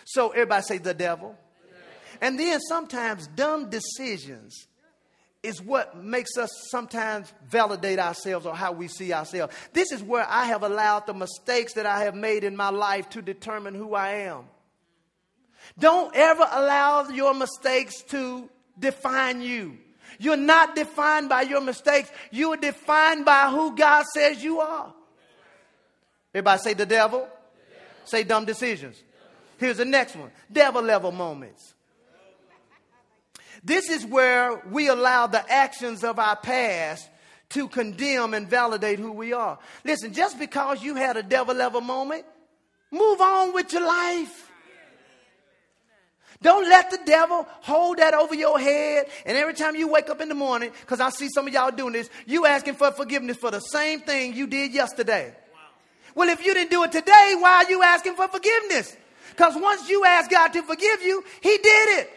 So 0.05 0.31
everybody 0.31 0.63
say 0.63 0.79
the 0.79 0.95
devil. 0.95 1.37
And 2.21 2.39
then 2.39 2.61
sometimes 2.61 3.29
dumb 3.29 3.71
decisions 3.71 4.67
is 5.45 5.61
what 5.63 5.97
makes 5.97 6.37
us 6.39 6.51
sometimes 6.71 7.33
validate 7.49 7.99
ourselves 7.99 8.47
or 8.47 8.57
how 8.57 8.73
we 8.73 8.89
see 8.89 9.13
ourselves. 9.13 9.55
This 9.73 9.93
is 9.93 10.03
where 10.03 10.27
I 10.29 10.47
have 10.47 10.63
allowed 10.63 11.07
the 11.07 11.15
mistakes 11.15 11.75
that 11.75 11.87
I 11.87 12.05
have 12.05 12.15
made 12.15 12.45
in 12.45 12.57
my 12.57 12.71
life 12.71 13.11
to 13.11 13.23
determine 13.23 13.75
who 13.75 13.95
I 13.95 14.11
am. 14.23 14.47
Don't 15.79 16.15
ever 16.15 16.47
allow 16.51 17.09
your 17.09 17.35
mistakes 17.35 18.03
to 18.05 18.49
define 18.79 19.41
you. 19.41 19.79
You're 20.19 20.37
not 20.37 20.77
defined 20.77 21.29
by 21.29 21.43
your 21.43 21.61
mistakes. 21.61 22.11
You 22.31 22.53
are 22.53 22.57
defined 22.57 23.25
by 23.25 23.51
who 23.51 23.75
God 23.75 24.05
says 24.15 24.43
you 24.43 24.61
are. 24.61 24.93
Everybody 26.33 26.63
say 26.63 26.75
the 26.75 26.87
devil. 26.87 27.21
The 27.21 27.27
devil. 27.27 27.39
Say 28.05 28.25
dumb 28.25 28.45
decisions. 28.45 29.03
Here's 29.59 29.77
the 29.77 29.85
next 29.85 30.17
one 30.17 30.31
devil 30.53 30.83
level 30.83 31.13
moments. 31.13 31.75
This 33.63 33.89
is 33.89 34.05
where 34.05 34.63
we 34.71 34.89
allow 34.89 35.27
the 35.27 35.51
actions 35.51 36.05
of 36.05 36.19
our 36.19 36.37
past 36.37 37.09
to 37.51 37.69
condemn 37.69 38.35
and 38.35 38.49
validate 38.49 38.99
who 38.99 39.13
we 39.13 39.33
are. 39.33 39.59
Listen, 39.85 40.13
just 40.13 40.39
because 40.39 40.83
you 40.83 40.97
had 40.97 41.17
a 41.17 41.23
devil 41.23 41.55
level 41.55 41.81
moment, 41.81 42.27
move 42.91 43.21
on 43.21 43.55
with 43.55 43.73
your 43.73 43.87
life. 43.87 44.51
Don't 46.43 46.69
let 46.69 46.91
the 46.91 46.99
devil 47.05 47.47
hold 47.61 47.99
that 47.99 48.15
over 48.15 48.35
your 48.35 48.59
head. 48.59 49.07
And 49.25 49.37
every 49.37 49.55
time 49.55 49.77
you 49.77 49.89
wake 49.89 50.11
up 50.11 50.21
in 50.21 50.29
the 50.29 50.35
morning, 50.35 50.71
because 50.81 51.01
I 51.01 51.11
see 51.11 51.29
some 51.29 51.47
of 51.47 51.53
y'all 51.53 51.71
doing 51.71 51.93
this, 51.93 52.11
you 52.27 52.47
asking 52.47 52.75
for 52.75 52.91
forgiveness 52.93 53.37
for 53.37 53.51
the 53.51 53.61
same 53.61 54.01
thing 54.01 54.35
you 54.35 54.47
did 54.47 54.73
yesterday. 54.73 55.35
Well, 56.15 56.29
if 56.29 56.45
you 56.45 56.55
didn't 56.55 56.71
do 56.71 56.83
it 56.85 56.93
today, 56.93 57.35
why 57.39 57.65
are 57.65 57.71
you 57.71 57.83
asking 57.83 58.15
for 58.15 58.29
forgiveness? 58.29 58.97
Because 59.31 59.55
once 59.57 59.89
you 59.89 60.05
ask 60.05 60.31
God 60.31 60.53
to 60.53 60.63
forgive 60.63 61.03
you, 61.03 61.25
He 61.41 61.59
did 61.59 62.01
it. 62.01 62.11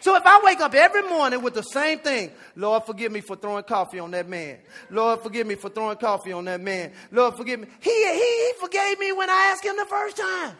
So 0.00 0.16
if 0.16 0.22
I 0.24 0.40
wake 0.42 0.60
up 0.60 0.74
every 0.74 1.02
morning 1.02 1.42
with 1.42 1.54
the 1.54 1.62
same 1.62 2.00
thing, 2.00 2.32
Lord, 2.56 2.84
forgive 2.84 3.12
me 3.12 3.20
for 3.20 3.36
throwing 3.36 3.62
coffee 3.64 4.00
on 4.00 4.10
that 4.12 4.28
man. 4.28 4.58
Lord, 4.90 5.20
forgive 5.20 5.46
me 5.46 5.54
for 5.54 5.68
throwing 5.68 5.96
coffee 5.96 6.32
on 6.32 6.44
that 6.46 6.60
man. 6.60 6.92
Lord, 7.12 7.36
forgive 7.36 7.60
me. 7.60 7.68
He, 7.80 7.90
he, 7.90 8.18
he 8.18 8.52
forgave 8.58 8.98
me 8.98 9.12
when 9.12 9.30
I 9.30 9.52
asked 9.52 9.64
him 9.64 9.76
the 9.76 9.86
first 9.86 10.16
time. 10.16 10.56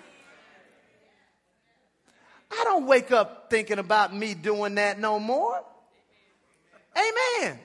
I 2.53 2.65
don't 2.65 2.87
wake 2.87 3.11
up 3.11 3.49
thinking 3.51 3.79
about 3.79 4.15
me 4.15 4.35
doing 4.35 4.75
that 4.77 4.99
no 4.99 5.19
more. 5.19 5.63
Amen. 6.97 7.59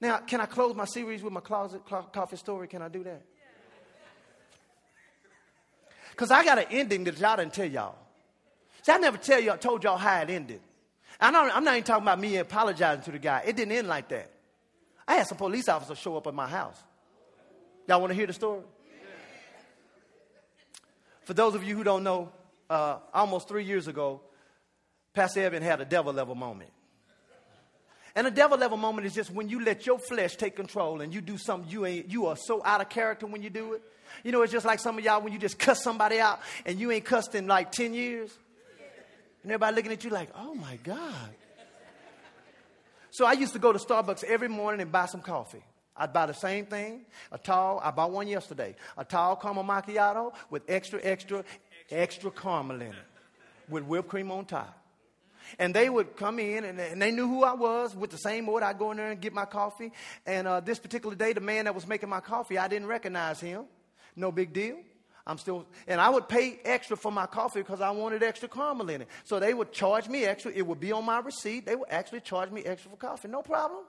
Now, 0.00 0.18
can 0.18 0.40
I 0.40 0.46
close 0.46 0.74
my 0.74 0.84
series 0.84 1.22
with 1.22 1.32
my 1.32 1.40
closet 1.40 1.82
coffee 2.12 2.36
story? 2.36 2.68
Can 2.68 2.82
I 2.82 2.88
do 2.88 3.04
that? 3.04 3.22
Because 6.10 6.30
I 6.30 6.44
got 6.44 6.58
an 6.58 6.66
ending 6.70 7.04
that 7.04 7.18
y'all 7.18 7.36
didn't 7.36 7.54
tell 7.54 7.66
y'all. 7.66 7.96
See, 8.82 8.92
I 8.92 8.98
never 8.98 9.16
tell 9.16 9.40
y'all, 9.40 9.56
told 9.56 9.84
y'all 9.84 9.96
how 9.96 10.20
it 10.20 10.30
ended. 10.30 10.60
I'm 11.20 11.32
not, 11.32 11.54
I'm 11.54 11.64
not 11.64 11.74
even 11.74 11.84
talking 11.84 12.02
about 12.02 12.18
me 12.18 12.36
apologizing 12.36 13.04
to 13.04 13.12
the 13.12 13.18
guy. 13.18 13.44
It 13.46 13.56
didn't 13.56 13.72
end 13.72 13.88
like 13.88 14.08
that. 14.08 14.30
I 15.06 15.14
had 15.14 15.26
some 15.26 15.38
police 15.38 15.68
officers 15.68 15.98
show 15.98 16.16
up 16.16 16.26
at 16.26 16.34
my 16.34 16.48
house. 16.48 16.76
Y'all 17.88 18.00
want 18.00 18.10
to 18.10 18.14
hear 18.14 18.26
the 18.26 18.32
story? 18.32 18.62
For 21.24 21.34
those 21.34 21.54
of 21.54 21.62
you 21.62 21.76
who 21.76 21.84
don't 21.84 22.02
know, 22.02 22.32
uh, 22.72 22.98
almost 23.12 23.48
three 23.48 23.64
years 23.64 23.86
ago, 23.86 24.22
Pastor 25.12 25.40
Evan 25.42 25.62
had 25.62 25.82
a 25.82 25.84
devil 25.84 26.10
level 26.10 26.34
moment. 26.34 26.70
And 28.14 28.26
a 28.26 28.30
devil 28.30 28.56
level 28.56 28.78
moment 28.78 29.06
is 29.06 29.14
just 29.14 29.30
when 29.30 29.50
you 29.50 29.62
let 29.62 29.84
your 29.86 29.98
flesh 29.98 30.36
take 30.36 30.56
control 30.56 31.02
and 31.02 31.12
you 31.12 31.20
do 31.20 31.36
something 31.36 31.70
you 31.70 31.84
ain't, 31.84 32.10
you 32.10 32.26
are 32.26 32.36
so 32.36 32.62
out 32.64 32.80
of 32.80 32.88
character 32.88 33.26
when 33.26 33.42
you 33.42 33.50
do 33.50 33.74
it. 33.74 33.82
You 34.24 34.32
know, 34.32 34.40
it's 34.40 34.52
just 34.52 34.64
like 34.64 34.78
some 34.78 34.96
of 34.96 35.04
y'all 35.04 35.20
when 35.20 35.34
you 35.34 35.38
just 35.38 35.58
cuss 35.58 35.82
somebody 35.82 36.18
out 36.18 36.40
and 36.64 36.80
you 36.80 36.90
ain't 36.90 37.04
cussed 37.04 37.34
in 37.34 37.46
like 37.46 37.72
10 37.72 37.92
years. 37.92 38.30
And 39.42 39.52
everybody 39.52 39.76
looking 39.76 39.92
at 39.92 40.04
you 40.04 40.10
like, 40.10 40.30
oh 40.34 40.54
my 40.54 40.76
God. 40.82 41.28
So 43.10 43.26
I 43.26 43.32
used 43.32 43.52
to 43.52 43.58
go 43.58 43.72
to 43.72 43.78
Starbucks 43.78 44.24
every 44.24 44.48
morning 44.48 44.80
and 44.80 44.90
buy 44.90 45.06
some 45.06 45.20
coffee. 45.20 45.62
I'd 45.94 46.12
buy 46.12 46.26
the 46.26 46.34
same 46.34 46.64
thing, 46.64 47.02
a 47.30 47.38
tall, 47.38 47.78
I 47.84 47.90
bought 47.90 48.12
one 48.12 48.26
yesterday, 48.26 48.74
a 48.96 49.04
tall 49.04 49.36
caramel 49.36 49.64
macchiato 49.64 50.32
with 50.48 50.62
extra, 50.66 50.98
extra, 51.02 51.44
extra 51.92 52.30
caramel 52.30 52.76
in 52.76 52.88
it, 52.88 52.94
with 53.68 53.84
whipped 53.84 54.08
cream 54.08 54.30
on 54.30 54.44
top. 54.44 54.78
And 55.58 55.74
they 55.74 55.90
would 55.90 56.16
come 56.16 56.38
in 56.38 56.64
and, 56.64 56.80
and, 56.80 57.02
they 57.02 57.10
knew 57.10 57.26
who 57.26 57.44
I 57.44 57.52
was 57.52 57.94
with 57.94 58.10
the 58.10 58.16
same 58.16 58.48
order. 58.48 58.64
I'd 58.64 58.78
go 58.78 58.90
in 58.90 58.96
there 58.96 59.10
and 59.10 59.20
get 59.20 59.32
my 59.32 59.44
coffee. 59.44 59.92
And 60.24 60.46
uh, 60.46 60.60
this 60.60 60.78
particular 60.78 61.14
day, 61.14 61.32
the 61.32 61.40
man 61.40 61.66
that 61.66 61.74
was 61.74 61.86
making 61.86 62.08
my 62.08 62.20
coffee, 62.20 62.58
I 62.58 62.68
didn't 62.68 62.88
recognize 62.88 63.40
him. 63.40 63.64
No 64.16 64.32
big 64.32 64.52
deal. 64.52 64.78
I'm 65.26 65.38
still, 65.38 65.66
and 65.86 66.00
I 66.00 66.08
would 66.10 66.28
pay 66.28 66.58
extra 66.64 66.96
for 66.96 67.12
my 67.12 67.26
coffee 67.26 67.60
because 67.60 67.80
I 67.80 67.90
wanted 67.90 68.22
extra 68.22 68.48
caramel 68.48 68.88
in 68.90 69.02
it. 69.02 69.08
So 69.24 69.38
they 69.38 69.54
would 69.54 69.72
charge 69.72 70.08
me 70.08 70.24
extra. 70.24 70.50
It 70.52 70.66
would 70.66 70.80
be 70.80 70.90
on 70.90 71.04
my 71.04 71.20
receipt. 71.20 71.64
They 71.64 71.76
would 71.76 71.88
actually 71.90 72.20
charge 72.20 72.50
me 72.50 72.62
extra 72.64 72.90
for 72.90 72.96
coffee. 72.96 73.28
No 73.28 73.42
problem. 73.42 73.84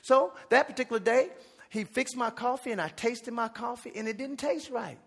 So 0.00 0.32
that 0.48 0.66
particular 0.66 1.00
day, 1.00 1.28
he 1.68 1.84
fixed 1.84 2.16
my 2.16 2.30
coffee 2.30 2.72
and 2.72 2.80
I 2.80 2.88
tasted 2.88 3.34
my 3.34 3.48
coffee 3.48 3.92
and 3.94 4.08
it 4.08 4.16
didn't 4.16 4.38
taste 4.38 4.70
right. 4.70 4.98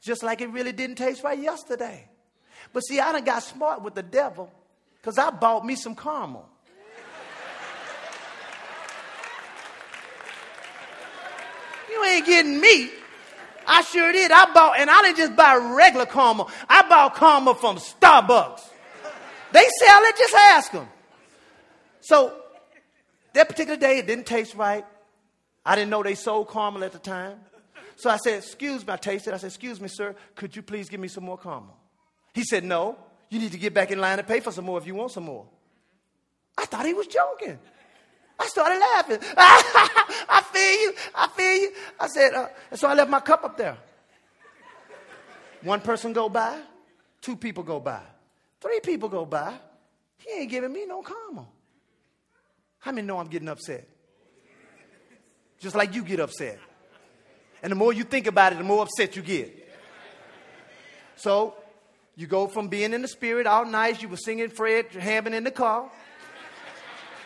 Just 0.00 0.22
like 0.22 0.40
it 0.40 0.50
really 0.50 0.72
didn't 0.72 0.96
taste 0.96 1.22
right 1.22 1.38
yesterday. 1.38 2.08
But 2.72 2.80
see, 2.80 3.00
I 3.00 3.12
done 3.12 3.24
got 3.24 3.42
smart 3.42 3.82
with 3.82 3.94
the 3.94 4.02
devil 4.02 4.50
because 5.00 5.18
I 5.18 5.30
bought 5.30 5.64
me 5.64 5.74
some 5.74 5.94
caramel. 5.94 6.48
you 11.90 12.04
ain't 12.04 12.26
getting 12.26 12.60
me. 12.60 12.90
I 13.66 13.82
sure 13.82 14.10
did. 14.12 14.32
I 14.32 14.52
bought, 14.52 14.78
and 14.78 14.90
I 14.90 15.02
didn't 15.02 15.18
just 15.18 15.36
buy 15.36 15.54
regular 15.56 16.06
caramel. 16.06 16.50
I 16.68 16.88
bought 16.88 17.16
caramel 17.16 17.54
from 17.54 17.76
Starbucks. 17.76 18.62
They 19.52 19.66
sell 19.78 20.02
it, 20.04 20.16
just 20.16 20.34
ask 20.34 20.72
them. 20.72 20.88
So 22.00 22.32
that 23.32 23.48
particular 23.48 23.78
day, 23.78 23.98
it 23.98 24.06
didn't 24.06 24.26
taste 24.26 24.54
right. 24.54 24.84
I 25.64 25.76
didn't 25.76 25.90
know 25.90 26.02
they 26.02 26.14
sold 26.14 26.50
caramel 26.50 26.84
at 26.84 26.92
the 26.92 26.98
time. 26.98 27.38
So 28.00 28.08
I 28.08 28.16
said, 28.16 28.38
Excuse 28.38 28.86
me, 28.86 28.94
I 28.94 28.96
tasted. 28.96 29.34
I 29.34 29.36
said, 29.36 29.48
Excuse 29.48 29.78
me, 29.78 29.88
sir, 29.88 30.16
could 30.34 30.56
you 30.56 30.62
please 30.62 30.88
give 30.88 31.00
me 31.00 31.08
some 31.08 31.24
more 31.24 31.36
caramel? 31.36 31.76
He 32.32 32.42
said, 32.44 32.64
No, 32.64 32.96
you 33.28 33.38
need 33.38 33.52
to 33.52 33.58
get 33.58 33.74
back 33.74 33.90
in 33.90 34.00
line 34.00 34.18
and 34.18 34.26
pay 34.26 34.40
for 34.40 34.52
some 34.52 34.64
more 34.64 34.78
if 34.78 34.86
you 34.86 34.94
want 34.94 35.12
some 35.12 35.24
more. 35.24 35.46
I 36.56 36.64
thought 36.64 36.86
he 36.86 36.94
was 36.94 37.06
joking. 37.06 37.58
I 38.38 38.46
started 38.46 38.78
laughing. 38.78 39.18
I 39.36 40.42
feel 40.50 40.80
you. 40.80 40.94
I 41.14 41.28
feel 41.28 41.56
you. 41.60 41.72
I 42.00 42.08
said, 42.08 42.32
uh, 42.32 42.48
so 42.74 42.88
I 42.88 42.94
left 42.94 43.10
my 43.10 43.20
cup 43.20 43.44
up 43.44 43.58
there. 43.58 43.76
One 45.60 45.82
person 45.82 46.14
go 46.14 46.30
by, 46.30 46.58
two 47.20 47.36
people 47.36 47.62
go 47.62 47.80
by, 47.80 48.00
three 48.62 48.80
people 48.80 49.10
go 49.10 49.26
by. 49.26 49.52
He 50.16 50.40
ain't 50.40 50.50
giving 50.50 50.72
me 50.72 50.86
no 50.86 51.02
karma. 51.02 51.46
How 52.78 52.92
many 52.92 53.06
know 53.06 53.18
I'm 53.18 53.28
getting 53.28 53.48
upset? 53.48 53.86
Just 55.58 55.76
like 55.76 55.94
you 55.94 56.02
get 56.02 56.18
upset. 56.18 56.58
And 57.62 57.70
the 57.70 57.76
more 57.76 57.92
you 57.92 58.04
think 58.04 58.26
about 58.26 58.52
it, 58.52 58.58
the 58.58 58.64
more 58.64 58.82
upset 58.82 59.16
you 59.16 59.22
get. 59.22 59.56
So 61.16 61.54
you 62.16 62.26
go 62.26 62.46
from 62.46 62.68
being 62.68 62.92
in 62.92 63.02
the 63.02 63.08
spirit 63.08 63.46
all 63.46 63.64
nice, 63.64 64.00
you 64.00 64.08
were 64.08 64.16
singing 64.16 64.48
Fred 64.48 64.86
Hammond 64.92 65.34
in 65.34 65.44
the 65.44 65.50
car. 65.50 65.90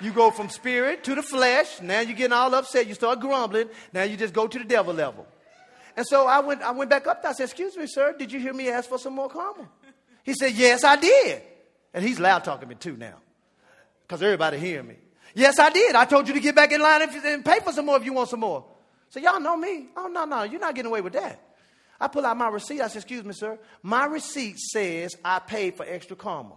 You 0.00 0.12
go 0.12 0.30
from 0.30 0.48
spirit 0.50 1.04
to 1.04 1.14
the 1.14 1.22
flesh. 1.22 1.80
Now 1.80 2.00
you're 2.00 2.16
getting 2.16 2.32
all 2.32 2.52
upset. 2.54 2.86
You 2.86 2.94
start 2.94 3.20
grumbling. 3.20 3.68
Now 3.92 4.02
you 4.02 4.16
just 4.16 4.34
go 4.34 4.46
to 4.46 4.58
the 4.58 4.64
devil 4.64 4.92
level. 4.92 5.26
And 5.96 6.04
so 6.06 6.26
I 6.26 6.40
went, 6.40 6.62
I 6.62 6.72
went 6.72 6.90
back 6.90 7.06
up. 7.06 7.24
I 7.24 7.32
said, 7.32 7.44
Excuse 7.44 7.76
me, 7.76 7.86
sir, 7.86 8.14
did 8.18 8.32
you 8.32 8.40
hear 8.40 8.52
me 8.52 8.68
ask 8.68 8.88
for 8.88 8.98
some 8.98 9.14
more 9.14 9.28
caramel? 9.28 9.68
He 10.24 10.34
said, 10.34 10.52
Yes, 10.52 10.82
I 10.82 10.96
did. 10.96 11.42
And 11.92 12.04
he's 12.04 12.18
loud 12.18 12.42
talking 12.42 12.68
me 12.68 12.74
too 12.74 12.96
now. 12.96 13.14
Because 14.02 14.20
everybody 14.22 14.58
hearing 14.58 14.88
me. 14.88 14.96
Yes, 15.34 15.58
I 15.58 15.70
did. 15.70 15.94
I 15.94 16.04
told 16.04 16.28
you 16.28 16.34
to 16.34 16.40
get 16.40 16.54
back 16.54 16.72
in 16.72 16.80
line 16.80 17.02
and 17.02 17.44
pay 17.44 17.60
for 17.60 17.72
some 17.72 17.86
more 17.86 17.96
if 17.96 18.04
you 18.04 18.12
want 18.12 18.28
some 18.28 18.40
more. 18.40 18.64
So 19.14 19.20
y'all 19.20 19.38
know 19.38 19.56
me. 19.56 19.86
Oh, 19.96 20.08
no, 20.08 20.24
no, 20.24 20.42
you're 20.42 20.58
not 20.58 20.74
getting 20.74 20.90
away 20.90 21.00
with 21.00 21.12
that. 21.12 21.40
I 22.00 22.08
pull 22.08 22.26
out 22.26 22.36
my 22.36 22.48
receipt. 22.48 22.80
I 22.80 22.88
said, 22.88 22.96
Excuse 22.96 23.24
me, 23.24 23.32
sir. 23.32 23.56
My 23.80 24.06
receipt 24.06 24.58
says 24.58 25.14
I 25.24 25.38
paid 25.38 25.76
for 25.76 25.86
extra 25.88 26.16
karma. 26.16 26.56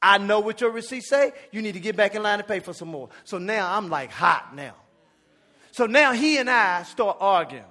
I 0.00 0.18
know 0.18 0.38
what 0.38 0.60
your 0.60 0.70
receipt 0.70 1.02
say. 1.02 1.32
You 1.50 1.60
need 1.60 1.72
to 1.72 1.80
get 1.80 1.96
back 1.96 2.14
in 2.14 2.22
line 2.22 2.38
and 2.38 2.46
pay 2.46 2.60
for 2.60 2.72
some 2.72 2.86
more. 2.86 3.08
So 3.24 3.38
now 3.38 3.76
I'm 3.76 3.88
like 3.88 4.12
hot 4.12 4.54
now. 4.54 4.76
So 5.72 5.86
now 5.86 6.12
he 6.12 6.38
and 6.38 6.48
I 6.48 6.84
start 6.84 7.16
arguing 7.18 7.64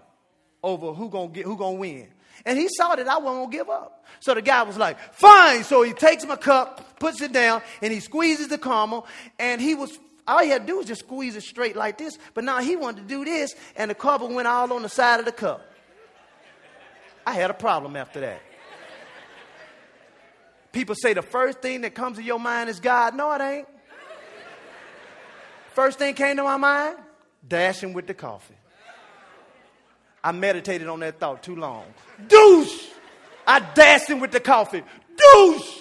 over 0.61 0.91
who 0.91 1.09
gonna 1.09 1.29
get 1.29 1.45
who 1.45 1.55
gonna 1.55 1.77
win. 1.77 2.09
And 2.45 2.59
he 2.59 2.67
saw 2.67 2.93
that 2.93 3.07
I 3.07 3.17
wasn't 3.17 3.45
gonna 3.45 3.51
give 3.57 3.69
up. 3.69 4.05
So 4.19 4.33
the 4.33 4.41
guy 4.41 4.63
was 4.63 4.75
like, 4.75 4.99
fine. 5.13 5.63
So 5.63 5.83
he 5.83 5.93
takes 5.93 6.25
my 6.25 6.35
cup, 6.35 6.99
puts 6.99 7.21
it 7.21 7.31
down, 7.31 7.61
and 7.81 7.93
he 7.93 8.01
squeezes 8.01 8.49
the 8.49 8.57
caramel. 8.57 9.07
And 9.39 9.61
he 9.61 9.73
was 9.73 9.97
all 10.27 10.39
he 10.43 10.49
had 10.49 10.61
to 10.61 10.67
do 10.67 10.77
was 10.77 10.85
just 10.85 11.01
squeeze 11.01 11.35
it 11.35 11.43
straight 11.43 11.75
like 11.75 11.97
this. 11.97 12.17
But 12.33 12.43
now 12.43 12.59
he 12.59 12.75
wanted 12.75 13.01
to 13.01 13.07
do 13.07 13.25
this, 13.25 13.55
and 13.75 13.91
the 13.91 13.95
caramel 13.95 14.33
went 14.33 14.47
all 14.47 14.71
on 14.73 14.81
the 14.81 14.89
side 14.89 15.19
of 15.19 15.25
the 15.25 15.31
cup. 15.31 15.65
I 17.25 17.33
had 17.33 17.49
a 17.49 17.53
problem 17.53 17.95
after 17.95 18.19
that. 18.21 18.41
People 20.71 20.95
say 20.95 21.13
the 21.13 21.21
first 21.21 21.61
thing 21.61 21.81
that 21.81 21.93
comes 21.93 22.17
to 22.17 22.23
your 22.23 22.39
mind 22.39 22.69
is 22.69 22.79
God. 22.79 23.15
No, 23.15 23.31
it 23.33 23.41
ain't. 23.41 23.67
First 25.73 25.99
thing 25.99 26.13
came 26.15 26.37
to 26.37 26.43
my 26.43 26.57
mind, 26.57 26.97
dashing 27.47 27.93
with 27.93 28.07
the 28.07 28.13
coffee. 28.13 28.55
I 30.23 30.31
meditated 30.31 30.87
on 30.87 30.99
that 30.99 31.19
thought 31.19 31.41
too 31.43 31.55
long. 31.55 31.85
Deuce! 32.27 32.89
I 33.47 33.59
dashed 33.59 34.09
him 34.09 34.19
with 34.19 34.31
the 34.31 34.39
coffee. 34.39 34.83
Deuce! 35.17 35.80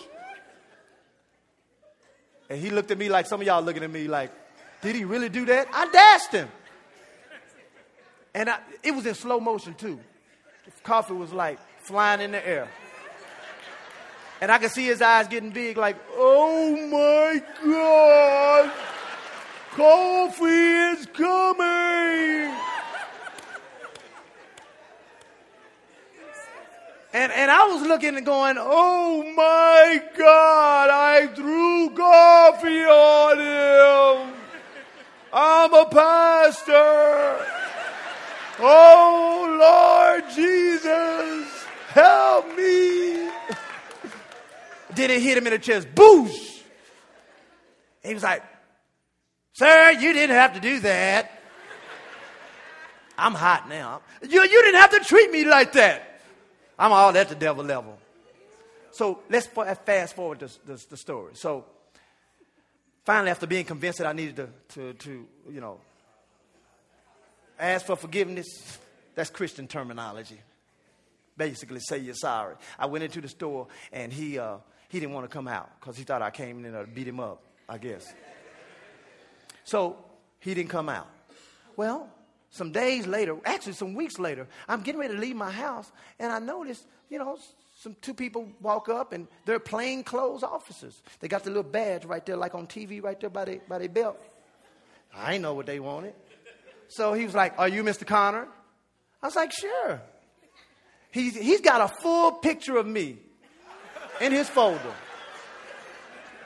And 2.50 2.60
he 2.60 2.68
looked 2.68 2.90
at 2.90 2.98
me 2.98 3.08
like 3.08 3.26
some 3.26 3.40
of 3.40 3.46
y'all 3.46 3.62
looking 3.62 3.84
at 3.84 3.90
me 3.90 4.08
like, 4.08 4.32
did 4.82 4.96
he 4.96 5.04
really 5.04 5.28
do 5.28 5.46
that? 5.46 5.68
I 5.72 5.86
dashed 5.86 6.32
him. 6.32 6.48
And 8.34 8.50
I, 8.50 8.58
it 8.82 8.90
was 8.90 9.06
in 9.06 9.14
slow 9.14 9.38
motion 9.38 9.74
too. 9.74 10.00
Coffee 10.82 11.14
was 11.14 11.32
like 11.32 11.58
flying 11.78 12.20
in 12.20 12.32
the 12.32 12.46
air. 12.46 12.68
And 14.40 14.50
I 14.50 14.58
could 14.58 14.70
see 14.70 14.84
his 14.84 15.00
eyes 15.02 15.28
getting 15.28 15.50
big, 15.50 15.76
like, 15.76 15.96
oh 16.16 16.74
my 16.88 17.42
God, 17.62 18.72
coffee 19.72 20.46
is 20.46 21.06
coming. 21.06 22.69
And, 27.20 27.30
and 27.32 27.50
I 27.50 27.66
was 27.66 27.82
looking 27.82 28.16
and 28.16 28.24
going, 28.24 28.56
oh 28.58 29.22
my 29.36 30.02
God, 30.16 30.88
I 30.88 31.26
threw 31.26 31.90
coffee 31.90 32.82
on 32.82 33.38
him. 33.38 34.34
I'm 35.30 35.74
a 35.74 35.84
pastor. 35.84 37.46
Oh 38.58 40.16
Lord 40.16 40.34
Jesus, 40.34 41.66
help 41.88 42.56
me. 42.56 43.28
Did 44.94 45.10
it 45.10 45.20
hit 45.20 45.36
him 45.36 45.46
in 45.46 45.52
the 45.52 45.58
chest, 45.58 45.94
boosh. 45.94 46.62
He 48.02 48.14
was 48.14 48.22
like, 48.22 48.42
Sir, 49.52 49.90
you 49.90 50.14
didn't 50.14 50.36
have 50.36 50.54
to 50.54 50.60
do 50.60 50.80
that. 50.80 51.38
I'm 53.18 53.34
hot 53.34 53.68
now. 53.68 54.00
You, 54.26 54.40
you 54.40 54.62
didn't 54.62 54.80
have 54.80 54.92
to 54.92 55.00
treat 55.00 55.30
me 55.30 55.44
like 55.44 55.72
that. 55.72 56.09
I'm 56.80 56.92
all 56.92 57.14
at 57.14 57.28
the 57.28 57.34
devil 57.34 57.62
level. 57.62 57.98
So 58.92 59.20
let's 59.28 59.46
fast 59.46 60.16
forward 60.16 60.40
the, 60.40 60.50
the, 60.66 60.84
the 60.88 60.96
story. 60.96 61.34
So 61.34 61.66
finally, 63.04 63.30
after 63.30 63.46
being 63.46 63.66
convinced 63.66 63.98
that 63.98 64.06
I 64.06 64.14
needed 64.14 64.36
to, 64.36 64.48
to, 64.70 64.92
to, 64.94 65.26
you 65.52 65.60
know, 65.60 65.78
ask 67.58 67.84
for 67.84 67.96
forgiveness, 67.96 68.78
that's 69.14 69.28
Christian 69.28 69.68
terminology. 69.68 70.40
Basically, 71.36 71.80
say 71.80 71.98
you're 71.98 72.14
sorry. 72.14 72.56
I 72.78 72.86
went 72.86 73.04
into 73.04 73.20
the 73.20 73.28
store 73.28 73.66
and 73.92 74.10
he, 74.10 74.38
uh, 74.38 74.56
he 74.88 75.00
didn't 75.00 75.12
want 75.12 75.28
to 75.28 75.32
come 75.32 75.48
out 75.48 75.70
because 75.78 75.98
he 75.98 76.04
thought 76.04 76.22
I 76.22 76.30
came 76.30 76.64
in 76.64 76.72
to 76.72 76.84
beat 76.84 77.06
him 77.06 77.20
up, 77.20 77.42
I 77.68 77.76
guess. 77.76 78.10
So 79.64 79.98
he 80.38 80.54
didn't 80.54 80.70
come 80.70 80.88
out. 80.88 81.08
Well, 81.76 82.08
some 82.50 82.72
days 82.72 83.06
later, 83.06 83.36
actually 83.44 83.74
some 83.74 83.94
weeks 83.94 84.18
later, 84.18 84.46
I'm 84.68 84.82
getting 84.82 85.00
ready 85.00 85.14
to 85.14 85.20
leave 85.20 85.36
my 85.36 85.50
house, 85.52 85.90
and 86.18 86.32
I 86.32 86.40
noticed, 86.40 86.84
you 87.08 87.18
know, 87.18 87.38
some 87.78 87.96
two 88.02 88.12
people 88.12 88.48
walk 88.60 88.88
up, 88.88 89.12
and 89.12 89.28
they're 89.46 89.60
plain 89.60 90.02
clothes 90.02 90.42
officers. 90.42 91.00
They 91.20 91.28
got 91.28 91.44
the 91.44 91.50
little 91.50 91.62
badge 91.62 92.04
right 92.04 92.24
there, 92.26 92.36
like 92.36 92.54
on 92.54 92.66
TV, 92.66 93.02
right 93.02 93.18
there 93.18 93.30
by 93.30 93.44
their 93.44 93.58
by 93.68 93.78
their 93.78 93.88
belt. 93.88 94.18
I 95.14 95.38
know 95.38 95.54
what 95.54 95.66
they 95.66 95.80
wanted. 95.80 96.14
So 96.88 97.12
he 97.14 97.24
was 97.24 97.34
like, 97.34 97.54
"Are 97.56 97.68
you 97.68 97.84
Mr. 97.84 98.06
Connor?" 98.06 98.48
I 99.22 99.26
was 99.26 99.36
like, 99.36 99.52
"Sure." 99.52 100.02
He's 101.12 101.36
he's 101.36 101.60
got 101.60 101.80
a 101.80 101.88
full 102.02 102.32
picture 102.32 102.76
of 102.76 102.86
me 102.86 103.18
in 104.20 104.32
his 104.32 104.48
folder. 104.48 104.94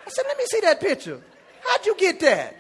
I 0.07 0.11
said, 0.11 0.25
"Let 0.29 0.37
me 0.37 0.45
see 0.51 0.61
that 0.61 0.81
picture. 0.81 1.21
How'd 1.63 1.87
you 1.87 1.97
get 1.97 2.21
that?" 2.21 2.57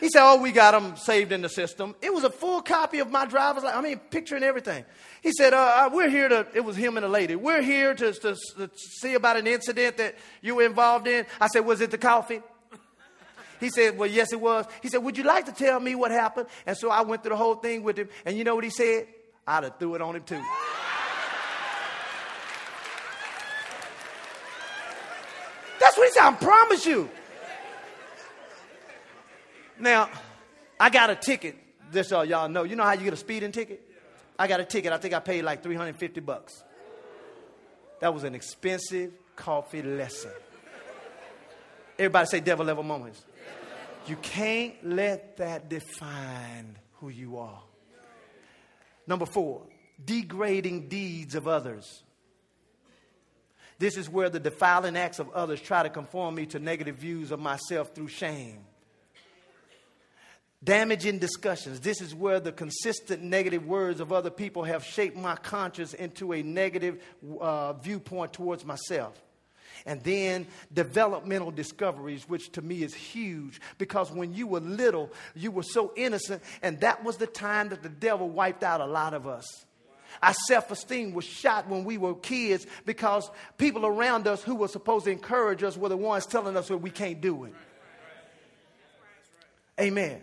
He 0.00 0.08
said, 0.08 0.22
Oh, 0.22 0.40
we 0.40 0.50
got 0.50 0.72
them 0.72 0.96
saved 0.96 1.30
in 1.30 1.42
the 1.42 1.48
system. 1.48 1.94
It 2.00 2.12
was 2.12 2.24
a 2.24 2.30
full 2.30 2.62
copy 2.62 3.00
of 3.00 3.10
my 3.10 3.26
driver's 3.26 3.62
license. 3.62 3.78
I 3.78 3.86
mean, 3.86 3.98
picture 3.98 4.34
and 4.34 4.44
everything. 4.44 4.84
He 5.22 5.30
said, 5.32 5.52
uh, 5.52 5.58
uh, 5.58 5.90
We're 5.92 6.08
here 6.08 6.28
to, 6.28 6.46
it 6.54 6.64
was 6.64 6.74
him 6.74 6.96
and 6.96 7.04
a 7.04 7.08
lady. 7.08 7.36
We're 7.36 7.60
here 7.60 7.94
to, 7.94 8.12
to, 8.12 8.34
to 8.34 8.70
see 8.74 9.14
about 9.14 9.36
an 9.36 9.46
incident 9.46 9.98
that 9.98 10.16
you 10.40 10.54
were 10.54 10.64
involved 10.64 11.06
in. 11.06 11.26
I 11.38 11.48
said, 11.48 11.60
Was 11.60 11.82
it 11.82 11.90
the 11.90 11.98
coffee? 11.98 12.40
He 13.60 13.68
said, 13.68 13.98
Well, 13.98 14.08
yes, 14.08 14.32
it 14.32 14.40
was. 14.40 14.64
He 14.82 14.88
said, 14.88 15.04
Would 15.04 15.18
you 15.18 15.24
like 15.24 15.44
to 15.44 15.52
tell 15.52 15.78
me 15.78 15.94
what 15.94 16.10
happened? 16.10 16.46
And 16.66 16.76
so 16.76 16.90
I 16.90 17.02
went 17.02 17.22
through 17.22 17.30
the 17.30 17.36
whole 17.36 17.56
thing 17.56 17.82
with 17.82 17.98
him. 17.98 18.08
And 18.24 18.38
you 18.38 18.44
know 18.44 18.54
what 18.54 18.64
he 18.64 18.70
said? 18.70 19.06
I'd 19.46 19.64
have 19.64 19.78
threw 19.78 19.94
it 19.96 20.00
on 20.00 20.16
him 20.16 20.22
too. 20.22 20.42
That's 25.78 25.96
what 25.96 26.08
he 26.08 26.12
said. 26.12 26.22
I 26.22 26.32
promise 26.32 26.86
you. 26.86 27.10
Now, 29.80 30.10
I 30.78 30.90
got 30.90 31.10
a 31.10 31.16
ticket. 31.16 31.56
Just 31.92 32.10
so 32.10 32.22
y'all 32.22 32.48
know. 32.48 32.62
You 32.64 32.76
know 32.76 32.84
how 32.84 32.92
you 32.92 33.04
get 33.04 33.12
a 33.12 33.16
speeding 33.16 33.50
ticket? 33.50 33.82
I 34.38 34.46
got 34.46 34.60
a 34.60 34.64
ticket. 34.64 34.92
I 34.92 34.98
think 34.98 35.14
I 35.14 35.20
paid 35.20 35.42
like 35.42 35.62
350 35.62 36.20
bucks. 36.20 36.62
That 38.00 38.14
was 38.14 38.24
an 38.24 38.34
expensive 38.34 39.12
coffee 39.36 39.82
lesson. 39.82 40.30
Everybody 41.98 42.26
say 42.26 42.40
devil 42.40 42.64
level 42.64 42.82
moments. 42.82 43.24
You 44.06 44.16
can't 44.16 44.74
let 44.82 45.36
that 45.38 45.68
define 45.68 46.78
who 46.94 47.08
you 47.08 47.38
are. 47.38 47.60
Number 49.06 49.26
four, 49.26 49.62
degrading 50.02 50.88
deeds 50.88 51.34
of 51.34 51.46
others. 51.46 52.02
This 53.78 53.96
is 53.96 54.08
where 54.08 54.30
the 54.30 54.40
defiling 54.40 54.96
acts 54.96 55.18
of 55.18 55.30
others 55.30 55.60
try 55.60 55.82
to 55.82 55.90
conform 55.90 56.34
me 56.34 56.46
to 56.46 56.58
negative 56.58 56.96
views 56.96 57.30
of 57.30 57.40
myself 57.40 57.94
through 57.94 58.08
shame. 58.08 58.60
Damaging 60.62 61.18
discussions. 61.18 61.80
This 61.80 62.02
is 62.02 62.14
where 62.14 62.38
the 62.38 62.52
consistent 62.52 63.22
negative 63.22 63.66
words 63.66 63.98
of 63.98 64.12
other 64.12 64.28
people 64.28 64.64
have 64.64 64.84
shaped 64.84 65.16
my 65.16 65.34
conscience 65.36 65.94
into 65.94 66.32
a 66.34 66.42
negative 66.42 67.02
uh, 67.40 67.72
viewpoint 67.74 68.34
towards 68.34 68.66
myself. 68.66 69.18
And 69.86 70.02
then 70.02 70.46
developmental 70.70 71.50
discoveries, 71.50 72.28
which 72.28 72.52
to 72.52 72.62
me 72.62 72.82
is 72.82 72.92
huge 72.92 73.58
because 73.78 74.12
when 74.12 74.34
you 74.34 74.46
were 74.46 74.60
little, 74.60 75.10
you 75.34 75.50
were 75.50 75.62
so 75.62 75.92
innocent, 75.96 76.42
and 76.60 76.78
that 76.80 77.02
was 77.02 77.16
the 77.16 77.26
time 77.26 77.70
that 77.70 77.82
the 77.82 77.88
devil 77.88 78.28
wiped 78.28 78.62
out 78.62 78.82
a 78.82 78.86
lot 78.86 79.14
of 79.14 79.26
us. 79.26 79.64
Our 80.22 80.34
self 80.46 80.70
esteem 80.70 81.14
was 81.14 81.24
shot 81.24 81.68
when 81.68 81.84
we 81.84 81.96
were 81.96 82.14
kids 82.14 82.66
because 82.84 83.30
people 83.56 83.86
around 83.86 84.26
us 84.26 84.42
who 84.42 84.56
were 84.56 84.68
supposed 84.68 85.06
to 85.06 85.10
encourage 85.10 85.62
us 85.62 85.78
were 85.78 85.88
the 85.88 85.96
ones 85.96 86.26
telling 86.26 86.58
us 86.58 86.68
that 86.68 86.78
we 86.78 86.90
can't 86.90 87.22
do 87.22 87.44
it. 87.44 87.54
Amen. 89.80 90.20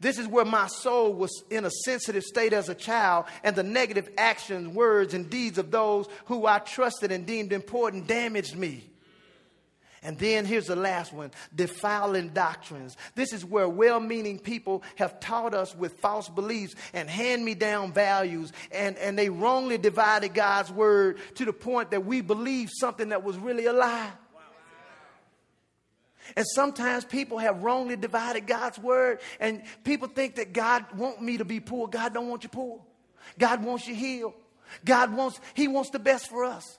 This 0.00 0.18
is 0.18 0.28
where 0.28 0.44
my 0.44 0.68
soul 0.68 1.12
was 1.12 1.42
in 1.50 1.64
a 1.64 1.70
sensitive 1.70 2.22
state 2.22 2.52
as 2.52 2.68
a 2.68 2.74
child, 2.74 3.24
and 3.42 3.56
the 3.56 3.64
negative 3.64 4.08
actions, 4.16 4.68
words, 4.68 5.12
and 5.12 5.28
deeds 5.28 5.58
of 5.58 5.72
those 5.72 6.06
who 6.26 6.46
I 6.46 6.60
trusted 6.60 7.10
and 7.10 7.26
deemed 7.26 7.52
important 7.52 8.06
damaged 8.06 8.56
me. 8.56 8.84
And 10.02 10.16
then 10.16 10.44
here's 10.44 10.68
the 10.68 10.76
last 10.76 11.12
one 11.12 11.32
defiling 11.54 12.28
doctrines. 12.28 12.96
This 13.16 13.32
is 13.32 13.44
where 13.44 13.68
well 13.68 13.98
meaning 13.98 14.38
people 14.38 14.84
have 14.94 15.18
taught 15.18 15.54
us 15.54 15.74
with 15.74 15.98
false 15.98 16.28
beliefs 16.28 16.76
and 16.92 17.10
hand 17.10 17.44
me 17.44 17.54
down 17.54 17.92
values, 17.92 18.52
and, 18.70 18.96
and 18.98 19.18
they 19.18 19.28
wrongly 19.28 19.78
divided 19.78 20.34
God's 20.34 20.70
word 20.70 21.18
to 21.34 21.44
the 21.44 21.52
point 21.52 21.90
that 21.90 22.06
we 22.06 22.20
believe 22.20 22.70
something 22.72 23.08
that 23.08 23.24
was 23.24 23.36
really 23.36 23.66
a 23.66 23.72
lie. 23.72 24.10
And 26.36 26.46
sometimes 26.54 27.04
people 27.04 27.38
have 27.38 27.62
wrongly 27.62 27.96
divided 27.96 28.46
God's 28.46 28.78
word, 28.78 29.20
and 29.40 29.62
people 29.84 30.08
think 30.08 30.36
that 30.36 30.52
God 30.52 30.84
want 30.96 31.22
me 31.22 31.38
to 31.38 31.44
be 31.44 31.60
poor. 31.60 31.88
God 31.88 32.14
don't 32.14 32.28
want 32.28 32.42
you 32.42 32.48
poor. 32.48 32.80
God 33.38 33.64
wants 33.64 33.86
you 33.86 33.94
healed. 33.94 34.34
God 34.84 35.12
wants, 35.12 35.40
He 35.54 35.68
wants 35.68 35.90
the 35.90 35.98
best 35.98 36.28
for 36.28 36.44
us. 36.44 36.78